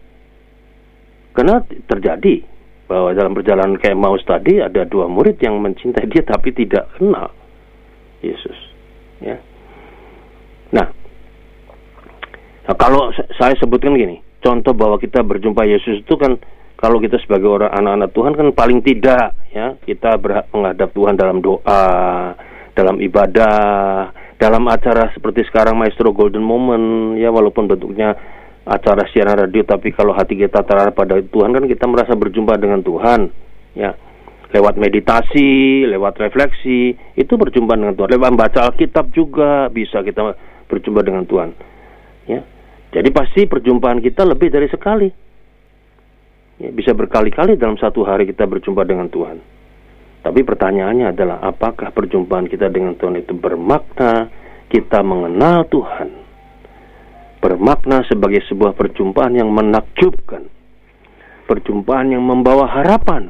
Karena 1.34 1.62
terjadi 1.90 2.53
bahwa 2.84 3.16
dalam 3.16 3.32
perjalanan 3.32 3.80
kayak 3.80 3.96
Maus 3.96 4.20
tadi 4.28 4.60
ada 4.60 4.84
dua 4.84 5.08
murid 5.08 5.40
yang 5.40 5.56
mencintai 5.60 6.04
dia 6.08 6.20
tapi 6.24 6.52
tidak 6.52 6.92
kenal 6.96 7.32
Yesus. 8.20 8.56
Ya. 9.24 9.40
Nah, 10.72 10.88
nah 12.68 12.76
kalau 12.76 13.12
saya 13.40 13.56
sebutkan 13.56 13.96
gini, 13.96 14.20
contoh 14.44 14.76
bahwa 14.76 15.00
kita 15.00 15.24
berjumpa 15.24 15.64
Yesus 15.64 16.04
itu 16.04 16.14
kan 16.20 16.36
kalau 16.74 17.00
kita 17.00 17.16
sebagai 17.24 17.48
orang 17.48 17.72
anak-anak 17.72 18.10
Tuhan 18.12 18.32
kan 18.36 18.48
paling 18.52 18.80
tidak 18.84 19.32
ya 19.54 19.78
kita 19.88 20.20
berhak 20.20 20.50
menghadap 20.52 20.92
Tuhan 20.92 21.14
dalam 21.16 21.40
doa, 21.40 21.84
dalam 22.76 23.00
ibadah, 23.00 24.12
dalam 24.36 24.68
acara 24.68 25.08
seperti 25.16 25.46
sekarang 25.48 25.78
Maestro 25.78 26.12
Golden 26.12 26.44
Moment 26.44 27.16
ya 27.16 27.32
walaupun 27.32 27.70
bentuknya 27.70 28.18
acara 28.64 29.04
siaran 29.12 29.44
radio 29.44 29.61
tapi 29.61 29.92
kalau 29.92 30.16
hati 30.16 30.40
kita 30.40 30.64
terarah 30.64 30.92
pada 30.97 31.21
Tuhan 31.21 31.52
kan 31.52 31.64
kita 31.68 31.85
merasa 31.85 32.16
berjumpa 32.16 32.56
dengan 32.56 32.80
Tuhan 32.80 33.28
ya. 33.76 33.92
Lewat 34.54 34.78
meditasi 34.78 35.83
lewat 35.83 36.14
refleksi 36.23 36.94
itu 37.18 37.33
berjumpa 37.35 37.75
dengan 37.76 37.92
Tuhan. 37.99 38.09
Lewat 38.16 38.33
baca 38.38 38.61
Alkitab 38.73 39.11
juga 39.12 39.68
bisa 39.68 40.00
kita 40.00 40.33
berjumpa 40.71 41.00
dengan 41.04 41.28
Tuhan 41.28 41.52
ya. 42.30 42.40
Jadi 42.94 43.09
pasti 43.11 43.44
perjumpaan 43.44 44.00
kita 44.00 44.25
lebih 44.25 44.49
dari 44.49 44.71
sekali. 44.71 45.09
Ya, 46.54 46.71
bisa 46.71 46.94
berkali-kali 46.94 47.59
dalam 47.59 47.75
satu 47.75 48.06
hari 48.06 48.30
kita 48.30 48.47
berjumpa 48.47 48.87
dengan 48.87 49.11
Tuhan. 49.11 49.42
Tapi 50.23 50.40
pertanyaannya 50.40 51.11
adalah 51.11 51.42
apakah 51.42 51.90
perjumpaan 51.90 52.47
kita 52.47 52.71
dengan 52.71 52.94
Tuhan 52.94 53.21
itu 53.21 53.35
bermakna 53.35 54.30
kita 54.71 55.02
mengenal 55.02 55.66
Tuhan 55.68 56.23
bermakna 57.44 58.00
sebagai 58.08 58.40
sebuah 58.48 58.72
perjumpaan 58.72 59.36
yang 59.36 59.52
menakjubkan. 59.52 60.48
Perjumpaan 61.44 62.16
yang 62.16 62.24
membawa 62.24 62.64
harapan. 62.72 63.28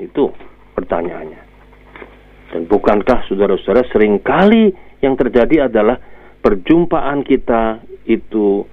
Itu 0.00 0.32
pertanyaannya. 0.72 1.42
Dan 2.56 2.64
bukankah 2.64 3.28
saudara-saudara 3.28 3.84
sering 3.92 4.24
kali 4.24 4.72
yang 5.04 5.20
terjadi 5.20 5.68
adalah 5.68 6.00
perjumpaan 6.40 7.20
kita 7.28 7.84
itu 8.08 8.64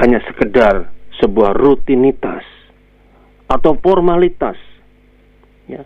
hanya 0.00 0.24
sekedar 0.24 0.88
sebuah 1.20 1.52
rutinitas 1.52 2.40
atau 3.52 3.76
formalitas. 3.84 4.56
Ya. 5.68 5.84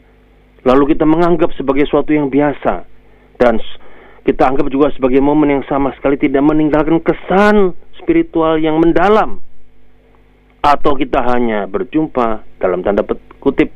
Lalu 0.62 0.94
kita 0.94 1.02
menganggap 1.02 1.50
sebagai 1.58 1.86
sesuatu 1.90 2.14
yang 2.14 2.30
biasa 2.30 2.86
dan 3.42 3.58
kita 4.22 4.42
anggap 4.42 4.70
juga 4.70 4.90
sebagai 4.94 5.18
momen 5.22 5.58
yang 5.58 5.64
sama 5.66 5.94
sekali 5.98 6.18
tidak 6.18 6.42
meninggalkan 6.42 6.98
kesan 7.02 7.74
spiritual 8.06 8.62
yang 8.62 8.78
mendalam 8.78 9.42
atau 10.62 10.94
kita 10.94 11.26
hanya 11.26 11.66
berjumpa 11.66 12.46
dalam 12.62 12.86
tanda 12.86 13.02
kutip 13.42 13.74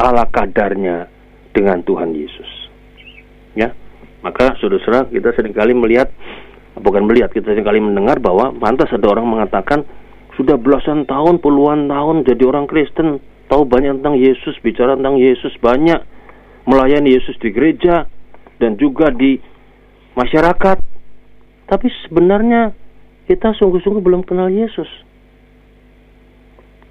ala 0.00 0.24
kadarnya 0.32 1.12
dengan 1.52 1.84
Tuhan 1.84 2.16
Yesus. 2.16 2.50
Ya. 3.52 3.76
Maka 4.24 4.56
saudara-saudara 4.56 5.12
kita 5.12 5.36
sering 5.36 5.52
kali 5.52 5.76
melihat 5.76 6.08
bukan 6.80 7.04
melihat 7.04 7.28
kita 7.36 7.52
sering 7.52 7.68
kali 7.68 7.84
mendengar 7.84 8.16
bahwa 8.16 8.52
pantas 8.56 8.88
ada 8.92 9.12
orang 9.12 9.28
mengatakan 9.28 9.84
sudah 10.36 10.56
belasan 10.60 11.08
tahun, 11.08 11.40
puluhan 11.40 11.88
tahun 11.88 12.24
jadi 12.28 12.42
orang 12.48 12.68
Kristen, 12.68 13.20
tahu 13.48 13.64
banyak 13.64 14.00
tentang 14.00 14.16
Yesus, 14.20 14.56
bicara 14.60 14.96
tentang 14.96 15.16
Yesus 15.16 15.56
banyak, 15.60 16.00
melayani 16.68 17.16
Yesus 17.16 17.36
di 17.40 17.52
gereja 17.52 18.04
dan 18.60 18.76
juga 18.76 19.08
di 19.08 19.40
masyarakat. 20.12 20.76
Tapi 21.66 21.88
sebenarnya 22.04 22.85
kita 23.26 23.54
sungguh-sungguh 23.58 24.02
belum 24.02 24.22
kenal 24.22 24.46
Yesus. 24.46 24.88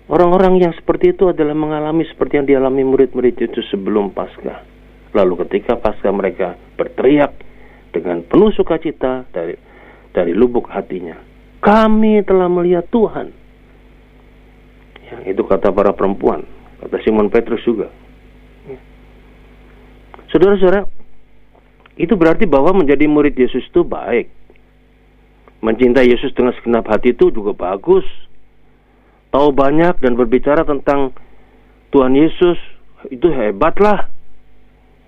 Orang-orang 0.05 0.61
yang 0.61 0.73
seperti 0.77 1.17
itu 1.17 1.33
adalah 1.33 1.57
mengalami 1.57 2.05
seperti 2.05 2.37
yang 2.37 2.45
dialami 2.45 2.85
murid-murid 2.85 3.41
itu 3.41 3.59
sebelum 3.73 4.13
Paskah. 4.13 4.61
Lalu 5.17 5.47
ketika 5.47 5.81
Paskah 5.81 6.13
mereka 6.13 6.53
berteriak 6.77 7.33
dengan 7.89 8.21
penuh 8.21 8.53
sukacita 8.53 9.25
dari 9.33 9.57
dari 10.13 10.35
lubuk 10.35 10.69
hatinya, 10.69 11.17
kami 11.57 12.21
telah 12.21 12.45
melihat 12.45 12.85
Tuhan. 12.93 13.33
Ya, 15.09 15.17
itu 15.25 15.41
kata 15.41 15.73
para 15.73 15.89
perempuan, 15.95 16.45
kata 16.85 17.01
Simon 17.01 17.33
Petrus 17.33 17.65
juga. 17.65 17.89
Ya. 18.69 18.77
Saudara-saudara, 20.29 20.85
itu 21.97 22.13
berarti 22.13 22.45
bahwa 22.45 22.77
menjadi 22.77 23.09
murid 23.09 23.33
Yesus 23.33 23.65
itu 23.65 23.81
baik. 23.81 24.29
Mencintai 25.65 26.05
Yesus 26.05 26.29
dengan 26.37 26.53
segenap 26.53 26.85
hati 26.85 27.17
itu 27.17 27.33
juga 27.33 27.57
bagus. 27.57 28.05
Tahu 29.33 29.49
banyak 29.49 29.97
dan 29.97 30.13
berbicara 30.13 30.61
tentang 30.61 31.09
Tuhan 31.89 32.13
Yesus 32.13 32.61
itu 33.09 33.33
hebatlah 33.33 34.05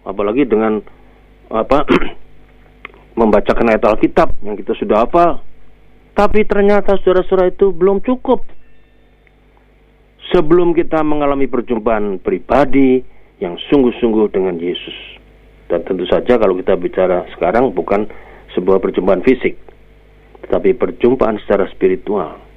apalagi 0.01 0.49
dengan 0.49 0.81
apa 1.53 1.85
membacakan 3.21 3.69
ayat 3.69 3.85
Alkitab 3.85 4.33
yang 4.41 4.57
kita 4.57 4.73
sudah 4.81 5.05
hafal. 5.05 5.45
Tapi 6.17 6.41
ternyata 6.49 6.97
saudara-saudara 7.05 7.53
itu 7.53 7.69
belum 7.69 8.01
cukup. 8.01 8.41
Sebelum 10.33 10.73
kita 10.73 11.05
mengalami 11.05 11.45
perjumpaan 11.45 12.17
pribadi 12.17 13.05
yang 13.37 13.61
sungguh-sungguh 13.69 14.33
dengan 14.33 14.57
Yesus. 14.57 15.21
Dan 15.69 15.85
tentu 15.85 16.09
saja 16.09 16.41
kalau 16.41 16.57
kita 16.57 16.73
bicara 16.73 17.29
sekarang 17.37 17.69
bukan 17.77 18.09
sebuah 18.57 18.81
perjumpaan 18.81 19.21
fisik 19.21 19.66
tetapi 20.47 20.79
perjumpaan 20.79 21.37
secara 21.43 21.67
spiritual 21.69 22.47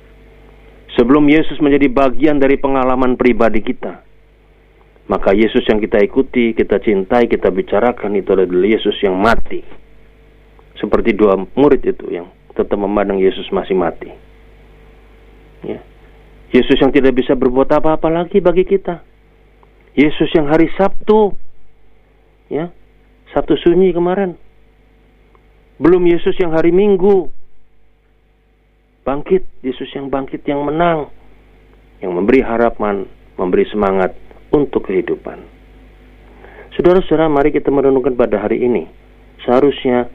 Sebelum 0.99 1.23
Yesus 1.31 1.63
menjadi 1.63 1.87
bagian 1.87 2.43
dari 2.43 2.59
pengalaman 2.59 3.15
pribadi 3.15 3.63
kita, 3.63 4.03
maka 5.07 5.31
Yesus 5.31 5.63
yang 5.71 5.79
kita 5.79 6.03
ikuti, 6.03 6.51
kita 6.51 6.83
cintai, 6.83 7.31
kita 7.31 7.47
bicarakan 7.55 8.19
itu 8.19 8.35
adalah 8.35 8.67
Yesus 8.67 8.99
yang 8.99 9.15
mati. 9.15 9.63
Seperti 10.75 11.15
dua 11.15 11.39
murid 11.55 11.87
itu 11.87 12.11
yang 12.11 12.27
tetap 12.59 12.75
memandang 12.75 13.23
Yesus 13.23 13.47
masih 13.55 13.79
mati. 13.79 14.11
Ya. 15.63 15.79
Yesus 16.51 16.75
yang 16.83 16.91
tidak 16.91 17.15
bisa 17.15 17.39
berbuat 17.39 17.71
apa-apa 17.71 18.11
lagi 18.11 18.43
bagi 18.43 18.67
kita. 18.67 19.07
Yesus 19.95 20.31
yang 20.35 20.51
hari 20.51 20.67
Sabtu, 20.75 21.31
ya, 22.51 22.75
Sabtu 23.31 23.55
sunyi 23.63 23.95
kemarin. 23.95 24.35
Belum 25.79 26.03
Yesus 26.03 26.35
yang 26.43 26.51
hari 26.51 26.75
Minggu, 26.75 27.31
Bangkit, 29.01 29.49
Yesus 29.65 29.89
yang 29.97 30.13
bangkit 30.13 30.45
yang 30.45 30.61
menang, 30.61 31.09
yang 32.05 32.13
memberi 32.13 32.45
harapan, 32.45 33.09
memberi 33.41 33.65
semangat 33.73 34.13
untuk 34.53 34.89
kehidupan. 34.89 35.41
Saudara-saudara, 36.77 37.33
mari 37.33 37.49
kita 37.51 37.73
merenungkan 37.73 38.13
pada 38.13 38.41
hari 38.41 38.61
ini. 38.61 38.85
Seharusnya 39.41 40.09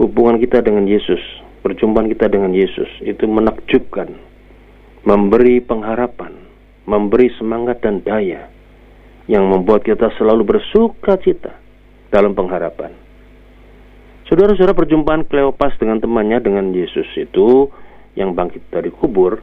hubungan 0.00 0.40
kita 0.40 0.64
dengan 0.64 0.88
Yesus, 0.88 1.20
perjumpaan 1.60 2.08
kita 2.08 2.32
dengan 2.32 2.56
Yesus 2.56 2.88
itu 3.04 3.28
menakjubkan, 3.28 4.12
memberi 5.04 5.60
pengharapan, 5.60 6.32
memberi 6.88 7.28
semangat 7.36 7.84
dan 7.84 8.00
daya 8.00 8.48
yang 9.28 9.44
membuat 9.44 9.84
kita 9.84 10.08
selalu 10.16 10.56
bersuka 10.56 11.20
cita 11.20 11.52
dalam 12.08 12.32
pengharapan. 12.32 12.94
Saudara-saudara 14.26 14.74
perjumpaan 14.74 15.22
Kleopas 15.26 15.78
dengan 15.78 16.02
temannya 16.02 16.42
dengan 16.42 16.74
Yesus 16.74 17.06
itu 17.14 17.70
yang 18.16 18.32
bangkit 18.32 18.66
dari 18.72 18.88
kubur 18.90 19.38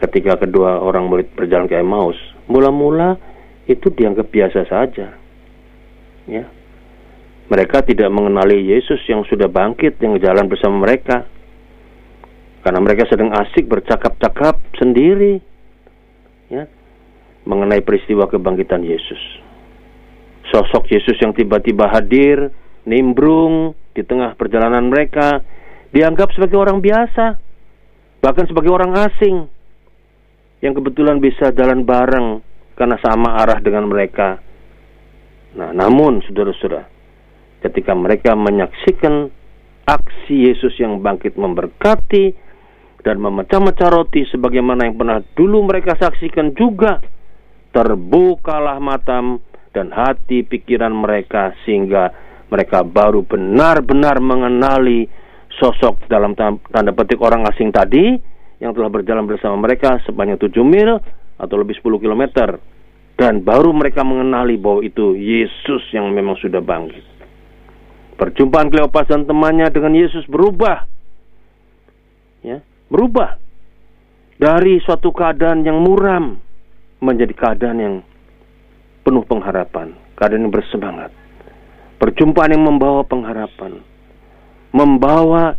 ketika 0.00 0.40
kedua 0.40 0.80
orang 0.80 1.06
murid 1.06 1.30
berjalan 1.36 1.68
ke 1.68 1.76
Emmaus 1.76 2.16
mula-mula 2.48 3.20
itu 3.68 3.92
dianggap 3.92 4.32
biasa 4.32 4.64
saja. 4.64 5.12
Ya. 6.24 6.44
Mereka 7.48 7.84
tidak 7.84 8.08
mengenali 8.08 8.64
Yesus 8.72 9.00
yang 9.08 9.24
sudah 9.28 9.48
bangkit 9.48 10.00
yang 10.00 10.16
jalan 10.20 10.48
bersama 10.48 10.88
mereka. 10.88 11.28
Karena 12.64 12.80
mereka 12.80 13.08
sedang 13.08 13.32
asik 13.32 13.68
bercakap-cakap 13.68 14.60
sendiri 14.76 15.40
ya 16.52 16.68
mengenai 17.48 17.80
peristiwa 17.80 18.28
kebangkitan 18.28 18.84
Yesus. 18.84 19.20
Sosok 20.52 20.88
Yesus 20.92 21.16
yang 21.20 21.32
tiba-tiba 21.32 21.88
hadir 21.88 22.52
nimbrung 22.88 23.76
di 23.92 24.04
tengah 24.04 24.36
perjalanan 24.36 24.88
mereka 24.88 25.40
dianggap 25.92 26.32
sebagai 26.36 26.60
orang 26.60 26.80
biasa 26.80 27.47
bahkan 28.18 28.46
sebagai 28.50 28.70
orang 28.72 28.94
asing 28.98 29.46
yang 30.58 30.74
kebetulan 30.74 31.22
bisa 31.22 31.54
jalan 31.54 31.86
bareng 31.86 32.42
karena 32.74 32.98
sama 33.02 33.38
arah 33.42 33.58
dengan 33.62 33.86
mereka. 33.86 34.38
Nah, 35.54 35.74
namun 35.74 36.22
saudara-saudara, 36.26 36.86
ketika 37.62 37.94
mereka 37.94 38.34
menyaksikan 38.38 39.30
aksi 39.86 40.50
Yesus 40.50 40.76
yang 40.78 41.00
bangkit 41.00 41.34
memberkati 41.34 42.34
dan 43.02 43.22
memecah-mecah 43.22 43.88
roti 43.88 44.26
sebagaimana 44.28 44.86
yang 44.90 44.98
pernah 44.98 45.18
dulu 45.34 45.64
mereka 45.64 45.96
saksikan 45.96 46.52
juga, 46.54 47.00
terbukalah 47.72 48.78
mata 48.82 49.22
dan 49.72 49.94
hati 49.94 50.42
pikiran 50.42 50.92
mereka 50.92 51.54
sehingga 51.62 52.10
mereka 52.48 52.82
baru 52.84 53.22
benar-benar 53.24 54.18
mengenali 54.18 55.06
sosok 55.56 56.04
dalam 56.06 56.36
tanda 56.36 56.92
petik 56.92 57.18
orang 57.24 57.48
asing 57.48 57.72
tadi 57.72 58.20
yang 58.60 58.74
telah 58.74 58.90
berjalan 58.92 59.24
bersama 59.24 59.56
mereka 59.56 60.02
sepanjang 60.04 60.36
7 60.36 60.52
mil 60.66 60.98
atau 61.38 61.56
lebih 61.56 61.78
10 61.78 62.02
km 62.02 62.58
dan 63.18 63.42
baru 63.42 63.74
mereka 63.74 64.06
mengenali 64.06 64.54
bahwa 64.54 64.82
itu 64.86 65.18
Yesus 65.18 65.82
yang 65.90 66.14
memang 66.14 66.38
sudah 66.38 66.62
bangkit. 66.62 67.02
Perjumpaan 68.18 68.70
Kleopas 68.70 69.10
dan 69.10 69.26
temannya 69.26 69.70
dengan 69.70 69.94
Yesus 69.94 70.26
berubah. 70.26 70.86
Ya, 72.42 72.62
berubah 72.86 73.38
dari 74.38 74.78
suatu 74.82 75.10
keadaan 75.10 75.66
yang 75.66 75.82
muram 75.82 76.38
menjadi 77.02 77.34
keadaan 77.34 77.78
yang 77.78 77.94
penuh 79.02 79.26
pengharapan, 79.26 79.94
keadaan 80.14 80.46
yang 80.46 80.54
bersemangat. 80.54 81.10
Perjumpaan 81.98 82.54
yang 82.54 82.62
membawa 82.62 83.02
pengharapan, 83.02 83.82
membawa 84.72 85.56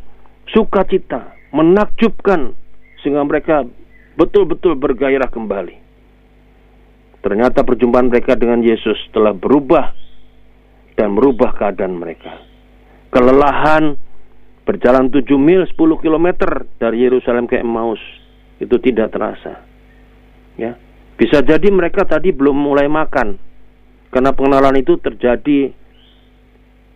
sukacita, 0.53 1.33
menakjubkan 1.53 2.53
sehingga 3.01 3.23
mereka 3.25 3.65
betul-betul 4.19 4.75
bergairah 4.75 5.29
kembali. 5.31 5.75
Ternyata 7.19 7.67
perjumpaan 7.67 8.07
mereka 8.07 8.35
dengan 8.39 8.63
Yesus 8.63 8.95
telah 9.11 9.35
berubah 9.35 9.91
dan 10.95 11.15
merubah 11.15 11.51
keadaan 11.55 11.99
mereka. 11.99 12.31
Kelelahan 13.11 13.95
berjalan 14.63 15.09
7 15.11 15.25
mil 15.35 15.65
10 15.65 15.75
km 15.75 16.27
dari 16.77 17.03
Yerusalem 17.03 17.49
ke 17.49 17.59
Emmaus 17.59 17.99
itu 18.59 18.75
tidak 18.83 19.11
terasa. 19.15 19.65
Ya. 20.59 20.75
Bisa 21.19 21.43
jadi 21.43 21.67
mereka 21.71 22.07
tadi 22.07 22.31
belum 22.31 22.55
mulai 22.55 22.87
makan 22.87 23.35
karena 24.11 24.31
pengenalan 24.31 24.79
itu 24.79 24.95
terjadi 24.99 25.75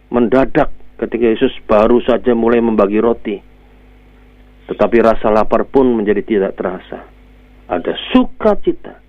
mendadak 0.08 0.71
ketika 1.03 1.25
Yesus 1.35 1.51
baru 1.67 1.99
saja 2.07 2.31
mulai 2.31 2.63
membagi 2.63 3.03
roti. 3.03 3.37
Tetapi 4.71 4.97
rasa 5.03 5.27
lapar 5.27 5.67
pun 5.67 5.91
menjadi 5.91 6.23
tidak 6.23 6.55
terasa. 6.55 7.03
Ada 7.67 7.91
sukacita 8.15 9.03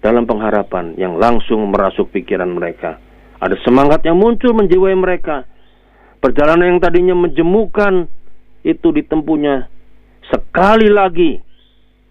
dalam 0.00 0.24
pengharapan 0.24 0.96
yang 0.96 1.20
langsung 1.20 1.68
merasuk 1.68 2.08
pikiran 2.08 2.48
mereka. 2.48 2.96
Ada 3.36 3.60
semangat 3.60 4.00
yang 4.08 4.16
muncul 4.16 4.56
menjiwai 4.56 4.96
mereka. 4.96 5.44
Perjalanan 6.22 6.76
yang 6.76 6.80
tadinya 6.80 7.12
menjemukan 7.12 8.08
itu 8.64 8.88
ditempuhnya 8.94 9.68
sekali 10.32 10.88
lagi. 10.88 11.42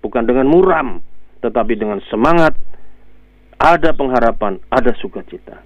Bukan 0.02 0.26
dengan 0.26 0.50
muram, 0.50 1.02
tetapi 1.42 1.74
dengan 1.78 1.98
semangat. 2.10 2.54
Ada 3.62 3.94
pengharapan, 3.94 4.58
ada 4.74 4.90
sukacita. 4.98 5.62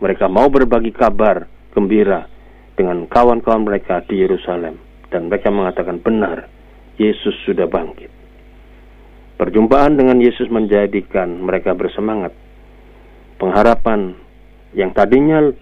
Mereka 0.00 0.24
mau 0.32 0.48
berbagi 0.48 0.88
kabar 0.88 1.44
gembira 1.76 2.39
dengan 2.80 3.04
kawan-kawan 3.12 3.68
mereka 3.68 4.00
di 4.08 4.24
Yerusalem 4.24 4.80
dan 5.12 5.28
mereka 5.28 5.52
mengatakan 5.52 6.00
benar 6.00 6.48
Yesus 6.96 7.36
sudah 7.44 7.68
bangkit. 7.68 8.08
Perjumpaan 9.36 10.00
dengan 10.00 10.16
Yesus 10.16 10.48
menjadikan 10.48 11.44
mereka 11.44 11.76
bersemangat. 11.76 12.32
Pengharapan 13.36 14.16
yang 14.72 14.96
tadinya 14.96 15.52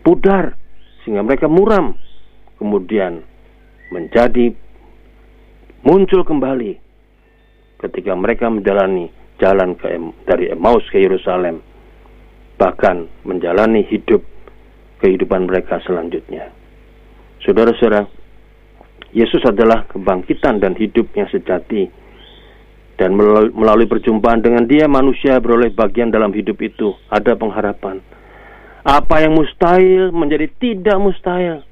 pudar 0.00 0.56
sehingga 1.04 1.20
mereka 1.20 1.44
muram 1.44 1.92
kemudian 2.56 3.20
menjadi 3.92 4.56
muncul 5.84 6.24
kembali 6.24 6.80
ketika 7.84 8.16
mereka 8.16 8.48
menjalani 8.48 9.12
jalan 9.36 9.76
ke 9.76 9.92
dari 10.24 10.48
Emmaus 10.48 10.88
ke 10.88 11.04
Yerusalem 11.04 11.60
bahkan 12.56 13.12
menjalani 13.28 13.84
hidup 13.88 14.33
kehidupan 15.04 15.44
mereka 15.44 15.84
selanjutnya. 15.84 16.48
Saudara-saudara, 17.44 18.08
Yesus 19.12 19.44
adalah 19.44 19.84
kebangkitan 19.92 20.64
dan 20.64 20.72
hidup 20.74 21.12
yang 21.12 21.28
sejati 21.28 21.86
Dan 22.94 23.18
melalui 23.54 23.90
perjumpaan 23.90 24.38
dengan 24.38 24.70
dia 24.70 24.86
manusia 24.86 25.42
beroleh 25.42 25.74
bagian 25.74 26.14
dalam 26.14 26.30
hidup 26.30 26.54
itu. 26.62 26.94
Ada 27.10 27.34
pengharapan. 27.34 27.98
Apa 28.86 29.18
yang 29.18 29.34
mustahil 29.34 30.14
menjadi 30.14 30.46
tidak 30.62 30.94
mustahil. 31.02 31.66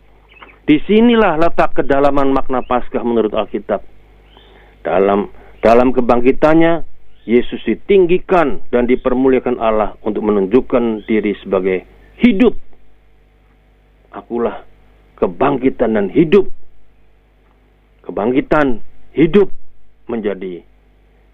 Di 0.66 0.82
sinilah 0.82 1.38
letak 1.38 1.78
kedalaman 1.78 2.34
makna 2.34 2.66
Paskah 2.66 3.06
menurut 3.06 3.30
Alkitab. 3.38 3.86
Dalam 4.82 5.30
dalam 5.62 5.94
kebangkitannya, 5.94 6.82
Yesus 7.22 7.62
ditinggikan 7.70 8.66
dan 8.74 8.90
dipermuliakan 8.90 9.62
Allah 9.62 9.94
untuk 10.02 10.26
menunjukkan 10.26 11.06
diri 11.06 11.38
sebagai 11.38 11.86
hidup. 12.18 12.58
Akulah 14.12 14.64
kebangkitan 15.16 15.96
dan 15.96 16.06
hidup. 16.12 16.48
Kebangkitan, 18.02 18.82
hidup 19.14 19.48
menjadi 20.10 20.64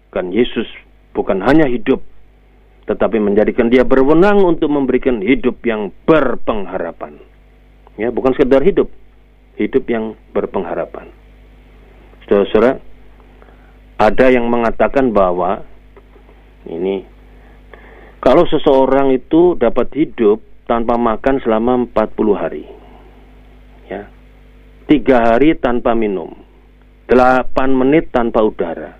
kan 0.09 0.29
Yesus 0.33 0.65
bukan 1.13 1.41
hanya 1.41 1.69
hidup 1.69 2.01
tetapi 2.89 3.21
menjadikan 3.21 3.69
dia 3.69 3.85
berwenang 3.85 4.41
untuk 4.41 4.73
memberikan 4.73 5.21
hidup 5.21 5.61
yang 5.61 5.93
berpengharapan. 6.09 7.21
Ya, 8.01 8.09
bukan 8.09 8.33
sekedar 8.33 8.65
hidup, 8.65 8.89
hidup 9.61 9.85
yang 9.85 10.17
berpengharapan. 10.33 11.13
Saudara-saudara, 12.25 12.81
ada 14.01 14.25
yang 14.33 14.49
mengatakan 14.49 15.13
bahwa 15.13 15.61
ini 16.65 17.05
kalau 18.25 18.49
seseorang 18.49 19.13
itu 19.13 19.53
dapat 19.53 19.93
hidup 19.93 20.41
tanpa 20.69 21.01
makan 21.01 21.41
selama 21.41 21.89
40 21.89 22.37
hari. 22.37 22.63
Ya. 23.89 24.05
Tiga 24.85 25.33
hari 25.33 25.57
tanpa 25.57 25.97
minum. 25.97 26.29
8 27.09 27.49
menit 27.73 28.13
tanpa 28.13 28.45
udara 28.45 28.99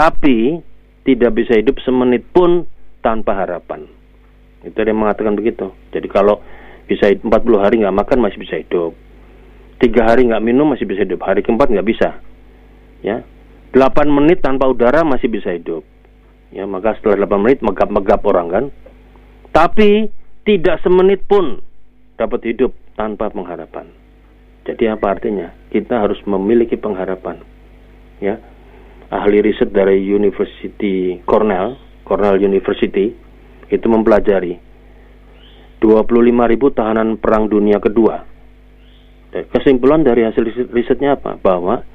tapi 0.00 0.56
tidak 1.04 1.36
bisa 1.36 1.60
hidup 1.60 1.76
semenit 1.84 2.24
pun 2.32 2.64
tanpa 3.04 3.36
harapan. 3.36 3.84
Itu 4.64 4.80
yang 4.80 5.04
mengatakan 5.04 5.36
begitu. 5.36 5.76
Jadi 5.92 6.08
kalau 6.08 6.40
bisa 6.88 7.12
40 7.12 7.28
hari 7.60 7.84
nggak 7.84 7.96
makan 8.00 8.18
masih 8.24 8.40
bisa 8.40 8.56
hidup. 8.56 8.96
Tiga 9.76 10.08
hari 10.08 10.24
nggak 10.28 10.40
minum 10.40 10.72
masih 10.72 10.88
bisa 10.88 11.04
hidup. 11.04 11.20
Hari 11.20 11.44
keempat 11.44 11.68
nggak 11.68 11.84
bisa. 11.84 12.16
Ya, 13.04 13.24
8 13.76 14.08
menit 14.08 14.40
tanpa 14.40 14.68
udara 14.68 15.04
masih 15.04 15.28
bisa 15.28 15.52
hidup. 15.52 15.84
Ya, 16.48 16.64
maka 16.64 16.96
setelah 16.96 17.28
8 17.28 17.44
menit 17.44 17.60
megap-megap 17.60 18.20
orang 18.24 18.48
kan. 18.48 18.64
Tapi 19.52 20.08
tidak 20.50 20.82
semenit 20.82 21.22
pun 21.30 21.62
dapat 22.18 22.42
hidup 22.42 22.74
tanpa 22.98 23.30
pengharapan. 23.30 23.86
Jadi 24.66 24.90
apa 24.90 25.14
artinya? 25.14 25.54
Kita 25.70 26.02
harus 26.02 26.18
memiliki 26.26 26.74
pengharapan. 26.74 27.38
Ya, 28.18 28.42
ahli 29.14 29.46
riset 29.46 29.70
dari 29.70 30.02
University 30.02 31.22
Cornell, 31.22 31.78
Cornell 32.02 32.42
University, 32.42 33.14
itu 33.70 33.86
mempelajari 33.86 34.58
25 35.78 36.50
ribu 36.50 36.74
tahanan 36.74 37.14
perang 37.22 37.46
dunia 37.46 37.78
kedua. 37.78 38.26
Kesimpulan 39.54 40.02
dari 40.02 40.26
hasil 40.26 40.42
risetnya 40.74 41.14
apa? 41.14 41.38
Bahwa 41.38 41.86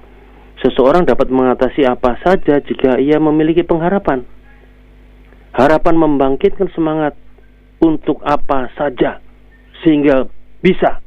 seseorang 0.64 1.04
dapat 1.04 1.28
mengatasi 1.28 1.84
apa 1.84 2.16
saja 2.24 2.64
jika 2.64 3.04
ia 3.04 3.20
memiliki 3.20 3.68
pengharapan. 3.68 4.24
Harapan 5.52 5.96
membangkitkan 6.00 6.72
semangat 6.72 7.20
untuk 7.86 8.26
apa 8.26 8.74
saja 8.74 9.22
sehingga 9.86 10.26
bisa. 10.66 10.98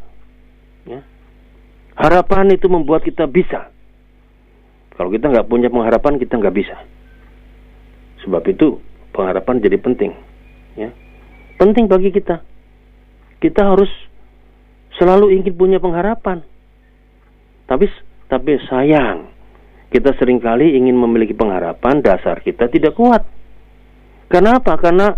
Ya. 0.87 1.03
Harapan 1.99 2.55
itu 2.55 2.71
membuat 2.71 3.03
kita 3.03 3.27
bisa 3.27 3.75
kalau 4.99 5.15
kita 5.15 5.31
nggak 5.31 5.47
punya 5.47 5.71
pengharapan, 5.71 6.19
kita 6.19 6.35
nggak 6.43 6.57
bisa. 6.59 6.75
Sebab 8.27 8.43
itu 8.51 8.83
pengharapan 9.15 9.63
jadi 9.63 9.79
penting. 9.79 10.11
Ya. 10.75 10.91
Penting 11.55 11.87
bagi 11.87 12.11
kita. 12.11 12.43
Kita 13.39 13.63
harus 13.63 13.87
selalu 14.99 15.39
ingin 15.39 15.55
punya 15.55 15.79
pengharapan. 15.79 16.43
Tapi 17.71 17.87
tapi 18.27 18.59
sayang, 18.67 19.31
kita 19.95 20.19
sering 20.19 20.43
kali 20.43 20.75
ingin 20.75 20.99
memiliki 20.99 21.39
pengharapan, 21.39 22.03
dasar 22.03 22.43
kita 22.43 22.67
tidak 22.67 22.99
kuat. 22.99 23.23
Kenapa? 24.27 24.75
Karena 24.83 25.15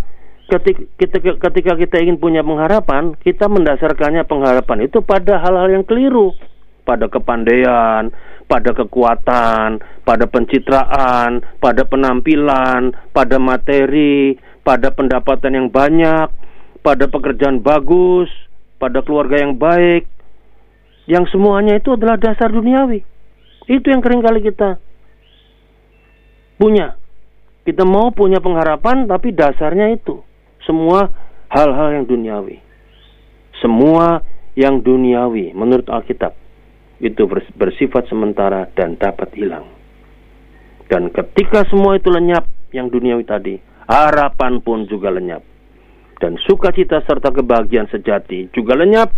ketika 0.51 0.83
kita, 0.99 1.17
ketika 1.39 1.73
kita 1.79 1.97
ingin 2.03 2.19
punya 2.19 2.43
pengharapan, 2.43 3.15
kita 3.23 3.47
mendasarkannya 3.47 4.27
pengharapan 4.27 4.91
itu 4.91 4.99
pada 5.01 5.39
hal-hal 5.39 5.71
yang 5.71 5.85
keliru, 5.87 6.35
pada 6.83 7.07
kepandaian, 7.07 8.11
pada 8.51 8.71
kekuatan, 8.75 9.79
pada 10.03 10.25
pencitraan, 10.27 11.47
pada 11.63 11.87
penampilan, 11.87 12.91
pada 13.15 13.39
materi, 13.39 14.35
pada 14.67 14.91
pendapatan 14.91 15.55
yang 15.55 15.69
banyak, 15.71 16.27
pada 16.83 17.07
pekerjaan 17.07 17.63
bagus, 17.63 18.27
pada 18.83 19.07
keluarga 19.07 19.39
yang 19.39 19.55
baik. 19.55 20.11
Yang 21.07 21.31
semuanya 21.35 21.79
itu 21.79 21.95
adalah 21.95 22.19
dasar 22.19 22.51
duniawi. 22.51 23.07
Itu 23.71 23.87
yang 23.87 24.03
kali 24.03 24.43
kita 24.43 24.83
punya. 26.59 26.99
Kita 27.63 27.87
mau 27.87 28.11
punya 28.11 28.43
pengharapan 28.43 29.07
tapi 29.07 29.31
dasarnya 29.31 29.95
itu 29.95 30.27
semua 30.65 31.11
hal-hal 31.51 32.01
yang 32.01 32.07
duniawi. 32.07 32.59
Semua 33.61 34.25
yang 34.57 34.81
duniawi 34.81 35.53
menurut 35.53 35.87
Alkitab 35.89 36.33
itu 37.01 37.25
bersifat 37.57 38.09
sementara 38.09 38.69
dan 38.77 38.97
dapat 38.97 39.33
hilang. 39.37 39.69
Dan 40.91 41.09
ketika 41.15 41.65
semua 41.71 41.97
itu 41.97 42.11
lenyap 42.11 42.45
yang 42.75 42.91
duniawi 42.91 43.25
tadi, 43.25 43.55
harapan 43.89 44.61
pun 44.61 44.85
juga 44.91 45.09
lenyap. 45.09 45.41
Dan 46.21 46.37
sukacita 46.45 47.01
serta 47.09 47.33
kebahagiaan 47.33 47.89
sejati 47.89 48.53
juga 48.53 48.77
lenyap 48.77 49.17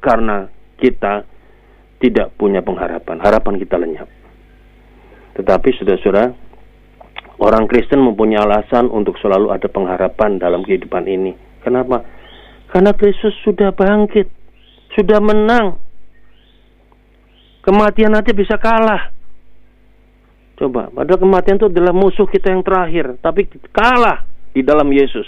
karena 0.00 0.48
kita 0.80 1.28
tidak 2.00 2.32
punya 2.40 2.64
pengharapan. 2.64 3.20
Harapan 3.20 3.54
kita 3.60 3.76
lenyap. 3.76 4.08
Tetapi 5.36 5.68
saudara-saudara, 5.76 6.32
orang 7.40 7.64
Kristen 7.66 8.04
mempunyai 8.04 8.44
alasan 8.44 8.92
untuk 8.92 9.16
selalu 9.18 9.50
ada 9.50 9.66
pengharapan 9.66 10.36
dalam 10.36 10.60
kehidupan 10.62 11.08
ini. 11.08 11.32
Kenapa? 11.64 12.04
Karena 12.70 12.94
Kristus 12.94 13.34
sudah 13.42 13.74
bangkit, 13.74 14.30
sudah 14.94 15.18
menang, 15.18 15.80
Kematian 17.60 18.16
nanti 18.16 18.32
bisa 18.32 18.56
kalah. 18.56 19.12
Coba, 20.56 20.92
padahal 20.92 21.20
kematian 21.20 21.56
itu 21.56 21.68
adalah 21.72 21.92
musuh 21.96 22.28
kita 22.28 22.52
yang 22.52 22.60
terakhir, 22.60 23.16
tapi 23.24 23.48
kalah 23.72 24.28
di 24.52 24.60
dalam 24.60 24.88
Yesus. 24.92 25.24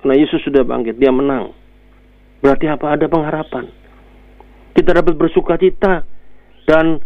Karena 0.00 0.20
Yesus 0.20 0.40
sudah 0.44 0.64
bangkit, 0.64 1.00
dia 1.00 1.12
menang. 1.12 1.52
Berarti 2.44 2.68
apa? 2.68 2.96
Ada 2.96 3.08
pengharapan. 3.08 3.64
Kita 4.76 4.90
dapat 4.94 5.16
bersuka 5.16 5.56
cita 5.56 6.04
dan 6.68 7.00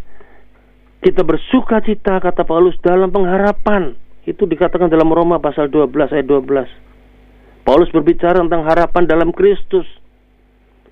kita 1.03 1.27
bersuka 1.27 1.83
cita 1.83 2.23
kata 2.23 2.47
Paulus 2.47 2.79
dalam 2.79 3.11
pengharapan. 3.11 3.99
Itu 4.23 4.47
dikatakan 4.47 4.87
dalam 4.87 5.11
Roma 5.11 5.43
pasal 5.43 5.67
12 5.67 6.15
ayat 6.15 6.27
12. 6.31 7.67
Paulus 7.67 7.91
berbicara 7.91 8.39
tentang 8.39 8.63
harapan 8.63 9.03
dalam 9.11 9.35
Kristus. 9.35 9.83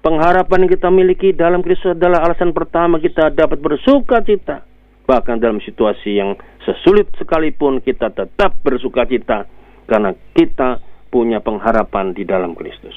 Pengharapan 0.03 0.67
yang 0.67 0.73
kita 0.75 0.89
miliki 0.91 1.31
dalam 1.31 1.63
Kristus 1.63 1.95
adalah 1.95 2.27
alasan 2.27 2.51
pertama 2.51 2.99
kita 2.99 3.31
dapat 3.31 3.63
bersuka 3.63 4.19
cita. 4.27 4.67
Bahkan 5.07 5.39
dalam 5.39 5.63
situasi 5.63 6.19
yang 6.19 6.35
sesulit 6.67 7.07
sekalipun 7.15 7.79
kita 7.79 8.11
tetap 8.11 8.59
bersuka 8.67 9.07
cita 9.07 9.47
karena 9.87 10.11
kita 10.35 10.83
punya 11.15 11.39
pengharapan 11.39 12.15
di 12.15 12.27
dalam 12.27 12.59
Kristus. 12.59 12.95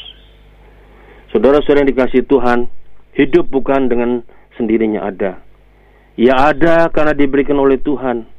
Saudara-saudara 1.30 1.86
yang 1.86 1.92
dikasih 1.94 2.26
Tuhan, 2.30 2.70
hidup 3.18 3.50
bukan 3.50 3.90
dengan 3.90 4.22
sendirinya 4.58 5.10
ada. 5.10 5.42
Ya 6.14 6.54
ada 6.54 6.90
karena 6.94 7.18
diberikan 7.18 7.58
oleh 7.58 7.82
Tuhan. 7.82 8.30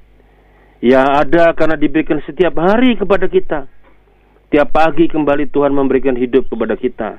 Ya 0.84 1.02
ada 1.02 1.50
karena 1.56 1.74
diberikan 1.74 2.22
setiap 2.22 2.54
hari 2.60 2.94
kepada 2.94 3.26
kita. 3.26 3.66
Tiap 4.52 4.68
pagi 4.70 5.10
kembali 5.10 5.50
Tuhan 5.50 5.74
memberikan 5.74 6.14
hidup 6.14 6.46
kepada 6.46 6.78
kita 6.78 7.18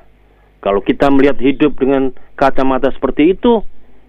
kalau 0.66 0.82
kita 0.82 1.14
melihat 1.14 1.38
hidup 1.38 1.78
dengan 1.78 2.10
kacamata 2.34 2.90
seperti 2.90 3.38
itu, 3.38 3.62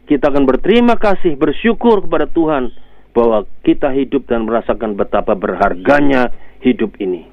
kita 0.09 0.32
akan 0.32 0.48
berterima 0.48 0.96
kasih, 0.96 1.37
bersyukur 1.37 2.00
kepada 2.00 2.24
Tuhan 2.32 2.72
bahwa 3.12 3.44
kita 3.61 3.92
hidup 3.92 4.24
dan 4.24 4.48
merasakan 4.48 4.96
betapa 4.96 5.37
berharganya 5.37 6.32
hidup 6.64 6.96
ini. 6.96 7.28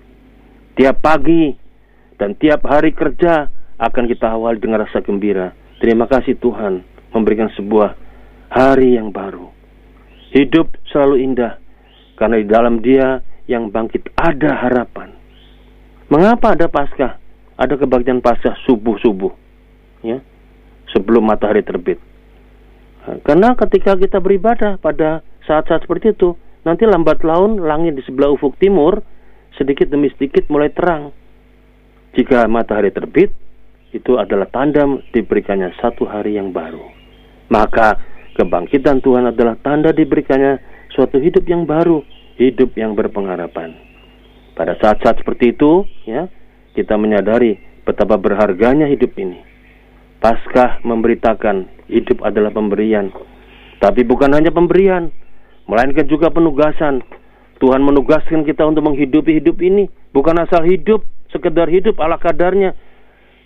Tiap 0.76 1.00
pagi 1.00 1.56
dan 2.20 2.36
tiap 2.36 2.68
hari 2.68 2.92
kerja 2.92 3.48
akan 3.80 4.12
kita 4.12 4.28
awali 4.28 4.60
dengan 4.60 4.84
rasa 4.84 5.00
gembira. 5.00 5.56
Terima 5.80 6.04
kasih 6.04 6.36
Tuhan 6.44 6.84
memberikan 7.16 7.48
sebuah 7.56 7.96
hari 8.54 9.02
yang 9.02 9.10
baru. 9.10 9.50
Hidup 10.30 10.78
selalu 10.94 11.26
indah 11.26 11.58
karena 12.22 12.38
di 12.38 12.46
dalam 12.46 12.86
Dia 12.86 13.18
yang 13.50 13.74
bangkit 13.74 14.14
ada 14.14 14.62
harapan. 14.62 15.10
Mengapa 16.14 16.54
ada 16.54 16.70
Paskah? 16.70 17.24
ada 17.58 17.78
kebaktian 17.78 18.22
pasca 18.22 18.58
subuh-subuh 18.66 19.32
ya 20.02 20.20
sebelum 20.90 21.24
matahari 21.26 21.62
terbit 21.62 22.02
nah, 23.06 23.18
karena 23.22 23.54
ketika 23.56 23.94
kita 23.98 24.18
beribadah 24.18 24.82
pada 24.82 25.22
saat-saat 25.46 25.86
seperti 25.86 26.18
itu 26.18 26.34
nanti 26.66 26.88
lambat 26.88 27.22
laun 27.22 27.62
langit 27.62 27.96
di 28.00 28.04
sebelah 28.04 28.34
ufuk 28.34 28.58
timur 28.58 29.04
sedikit 29.54 29.86
demi 29.86 30.10
sedikit 30.10 30.50
mulai 30.50 30.74
terang. 30.74 31.14
Jika 32.14 32.46
matahari 32.50 32.90
terbit, 32.90 33.34
itu 33.94 34.18
adalah 34.18 34.50
tanda 34.50 34.86
diberikannya 35.14 35.74
satu 35.78 36.10
hari 36.10 36.38
yang 36.42 36.50
baru. 36.50 36.82
Maka 37.50 37.98
kebangkitan 38.34 39.00
Tuhan 39.02 39.30
adalah 39.30 39.58
tanda 39.62 39.94
diberikannya 39.94 40.60
suatu 40.94 41.18
hidup 41.22 41.46
yang 41.46 41.66
baru, 41.66 42.02
hidup 42.38 42.74
yang 42.78 42.94
berpengharapan. 42.98 43.74
Pada 44.54 44.78
saat-saat 44.78 45.22
seperti 45.22 45.58
itu, 45.58 45.86
ya, 46.06 46.30
kita 46.78 46.94
menyadari 46.98 47.58
betapa 47.86 48.18
berharganya 48.22 48.86
hidup 48.86 49.14
ini. 49.18 49.42
Paskah 50.22 50.80
memberitakan 50.86 51.68
hidup 51.90 52.24
adalah 52.24 52.54
pemberian, 52.54 53.12
tapi 53.84 54.08
bukan 54.08 54.32
hanya 54.32 54.56
pemberian, 54.56 55.12
melainkan 55.68 56.08
juga 56.08 56.32
penugasan. 56.32 57.04
Tuhan 57.60 57.84
menugaskan 57.84 58.48
kita 58.48 58.64
untuk 58.64 58.88
menghidupi 58.88 59.40
hidup 59.40 59.60
ini, 59.60 59.92
bukan 60.16 60.36
asal 60.40 60.64
hidup, 60.64 61.04
sekedar 61.32 61.68
hidup 61.68 62.00
ala 62.00 62.16
kadarnya, 62.16 62.76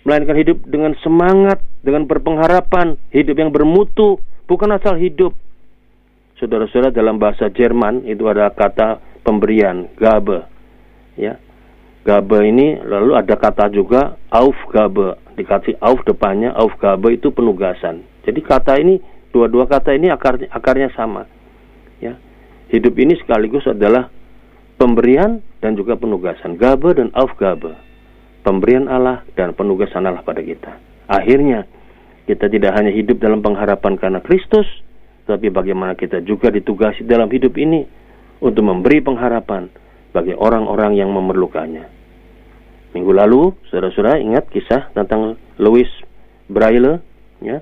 melainkan 0.06 0.38
hidup 0.38 0.62
dengan 0.70 0.94
semangat, 1.02 1.58
dengan 1.82 2.06
berpengharapan, 2.06 2.94
hidup 3.10 3.34
yang 3.38 3.50
bermutu, 3.50 4.22
bukan 4.48 4.72
asal 4.74 4.96
hidup. 4.96 5.36
Saudara-saudara 6.40 6.94
dalam 6.94 7.20
bahasa 7.20 7.52
Jerman 7.52 8.08
itu 8.08 8.24
ada 8.26 8.48
kata 8.50 8.98
pemberian, 9.22 9.92
Gabe. 10.00 10.48
Ya. 11.14 11.36
Gabe 12.06 12.48
ini 12.48 12.80
lalu 12.80 13.12
ada 13.20 13.36
kata 13.36 13.68
juga 13.68 14.16
Aufgabe, 14.32 15.18
dikasih 15.36 15.76
auf 15.84 16.00
depannya, 16.08 16.56
Aufgabe 16.56 17.12
itu 17.20 17.28
penugasan. 17.28 18.06
Jadi 18.24 18.40
kata 18.40 18.80
ini 18.80 18.96
dua-dua 19.32 19.68
kata 19.68 19.92
ini 19.92 20.08
akar, 20.08 20.40
akarnya 20.48 20.88
sama 20.96 21.28
ya 22.00 22.16
hidup 22.72 22.94
ini 22.96 23.16
sekaligus 23.20 23.64
adalah 23.68 24.08
pemberian 24.80 25.44
dan 25.60 25.76
juga 25.76 25.98
penugasan 25.98 26.56
gabe 26.56 26.96
dan 26.96 27.12
aufgabe 27.12 27.76
pemberian 28.44 28.88
Allah 28.88 29.24
dan 29.36 29.52
penugasan 29.52 30.06
Allah 30.08 30.24
pada 30.24 30.40
kita 30.40 30.80
akhirnya 31.10 31.68
kita 32.28 32.52
tidak 32.52 32.76
hanya 32.76 32.92
hidup 32.92 33.16
dalam 33.16 33.40
pengharapan 33.40 33.96
karena 33.96 34.20
Kristus 34.20 34.68
tapi 35.24 35.48
bagaimana 35.48 35.96
kita 35.96 36.20
juga 36.24 36.52
ditugasi 36.52 37.04
dalam 37.04 37.28
hidup 37.28 37.56
ini 37.56 37.84
untuk 38.44 38.64
memberi 38.64 39.00
pengharapan 39.00 39.68
bagi 40.12 40.32
orang-orang 40.32 40.96
yang 40.96 41.12
memerlukannya. 41.12 41.84
Minggu 42.96 43.12
lalu, 43.12 43.52
saudara-saudara 43.68 44.24
ingat 44.24 44.48
kisah 44.48 44.88
tentang 44.96 45.36
Louis 45.60 45.84
Braille, 46.48 47.04
ya, 47.44 47.60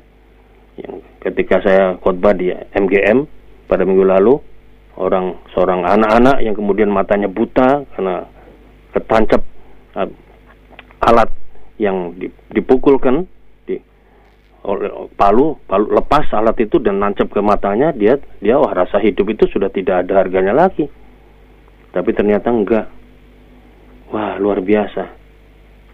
yang 0.78 1.02
ketika 1.18 1.58
saya 1.58 1.98
khotbah 1.98 2.38
di 2.38 2.54
MGM 2.54 3.26
pada 3.66 3.82
minggu 3.82 4.06
lalu 4.06 4.38
orang 4.94 5.42
seorang 5.50 5.82
anak-anak 5.82 6.46
yang 6.46 6.54
kemudian 6.54 6.88
matanya 6.88 7.26
buta 7.26 7.82
karena 7.98 8.30
ketancap 8.94 9.42
uh, 9.98 10.08
alat 11.02 11.28
yang 11.82 12.14
dipukulkan 12.54 13.26
palu 15.14 15.62
palu 15.62 15.84
lepas 15.94 16.26
alat 16.34 16.58
itu 16.58 16.82
dan 16.82 16.98
nancap 16.98 17.30
ke 17.30 17.38
matanya 17.38 17.94
dia 17.94 18.18
dia 18.42 18.58
wah 18.58 18.74
rasa 18.74 18.98
hidup 18.98 19.30
itu 19.30 19.46
sudah 19.46 19.70
tidak 19.70 20.02
ada 20.02 20.26
harganya 20.26 20.50
lagi 20.50 20.90
tapi 21.94 22.10
ternyata 22.10 22.50
enggak 22.50 22.90
wah 24.10 24.34
luar 24.42 24.58
biasa 24.58 25.06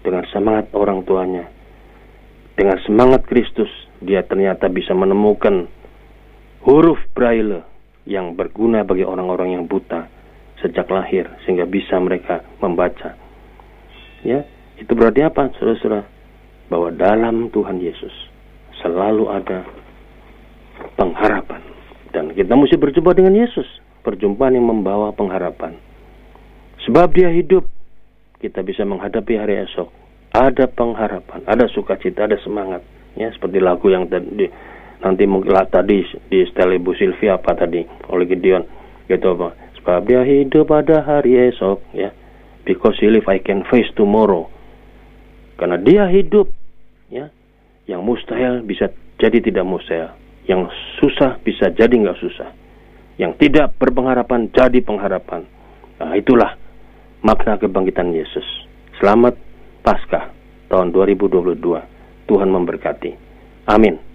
dengan 0.00 0.24
semangat 0.32 0.72
orang 0.72 1.04
tuanya 1.04 1.44
dengan 2.56 2.80
semangat 2.88 3.28
Kristus 3.28 3.68
dia 4.00 4.24
ternyata 4.24 4.72
bisa 4.72 4.96
menemukan 4.96 5.68
huruf 6.64 6.98
braille 7.12 7.62
yang 8.08 8.34
berguna 8.34 8.82
bagi 8.82 9.06
orang-orang 9.06 9.54
yang 9.54 9.64
buta 9.70 10.10
sejak 10.62 10.86
lahir 10.90 11.26
sehingga 11.42 11.66
bisa 11.66 11.98
mereka 11.98 12.46
membaca. 12.62 13.18
Ya, 14.22 14.46
itu 14.78 14.94
berarti 14.94 15.26
apa, 15.26 15.50
Saudara-saudara? 15.58 16.06
Bahwa 16.70 16.88
dalam 16.94 17.50
Tuhan 17.50 17.82
Yesus 17.82 18.31
selalu 18.82 19.30
ada 19.30 19.64
pengharapan. 20.98 21.62
Dan 22.12 22.36
kita 22.36 22.52
mesti 22.52 22.76
berjumpa 22.76 23.16
dengan 23.16 23.32
Yesus, 23.38 23.64
perjumpaan 24.04 24.58
yang 24.58 24.68
membawa 24.68 25.14
pengharapan. 25.16 25.78
Sebab 26.84 27.14
dia 27.14 27.32
hidup, 27.32 27.64
kita 28.42 28.60
bisa 28.60 28.82
menghadapi 28.82 29.38
hari 29.38 29.62
esok. 29.64 29.88
Ada 30.34 30.68
pengharapan, 30.68 31.46
ada 31.46 31.70
sukacita, 31.70 32.26
ada 32.26 32.36
semangat. 32.42 32.82
Ya, 33.14 33.30
seperti 33.32 33.60
lagu 33.60 33.92
yang 33.92 34.08
tadi 34.08 34.48
nanti 35.02 35.28
mungkin 35.28 35.52
tadi 35.68 36.06
di 36.30 36.40
setel 36.48 36.78
Ibu 36.80 36.96
Sylvia 36.96 37.36
apa 37.36 37.52
tadi 37.54 37.84
oleh 38.08 38.24
Gideon. 38.26 38.64
Gitu 39.06 39.26
apa. 39.36 39.52
Sebab 39.78 40.08
dia 40.08 40.24
hidup 40.24 40.72
pada 40.72 41.04
hari 41.04 41.36
esok 41.52 41.84
ya. 41.92 42.10
Because 42.64 42.96
he 43.02 43.10
live 43.10 43.26
I 43.28 43.42
can 43.42 43.66
face 43.68 43.90
tomorrow. 43.98 44.48
Karena 45.60 45.76
dia 45.76 46.08
hidup 46.08 46.48
ya 47.12 47.28
yang 47.88 48.04
mustahil 48.04 48.62
bisa 48.62 48.90
jadi 49.18 49.38
tidak 49.42 49.64
mustahil. 49.66 50.12
Yang 50.46 50.74
susah 50.98 51.38
bisa 51.42 51.70
jadi 51.70 51.90
nggak 51.90 52.18
susah. 52.18 52.50
Yang 53.18 53.32
tidak 53.46 53.74
berpengharapan 53.78 54.50
jadi 54.50 54.78
pengharapan. 54.82 55.46
Nah 56.02 56.12
itulah 56.18 56.58
makna 57.22 57.58
kebangkitan 57.58 58.10
Yesus. 58.10 58.46
Selamat 58.98 59.38
Paskah 59.82 60.30
tahun 60.70 60.94
2022 60.94 61.58
Tuhan 62.26 62.48
memberkati. 62.50 63.10
Amin 63.66 64.11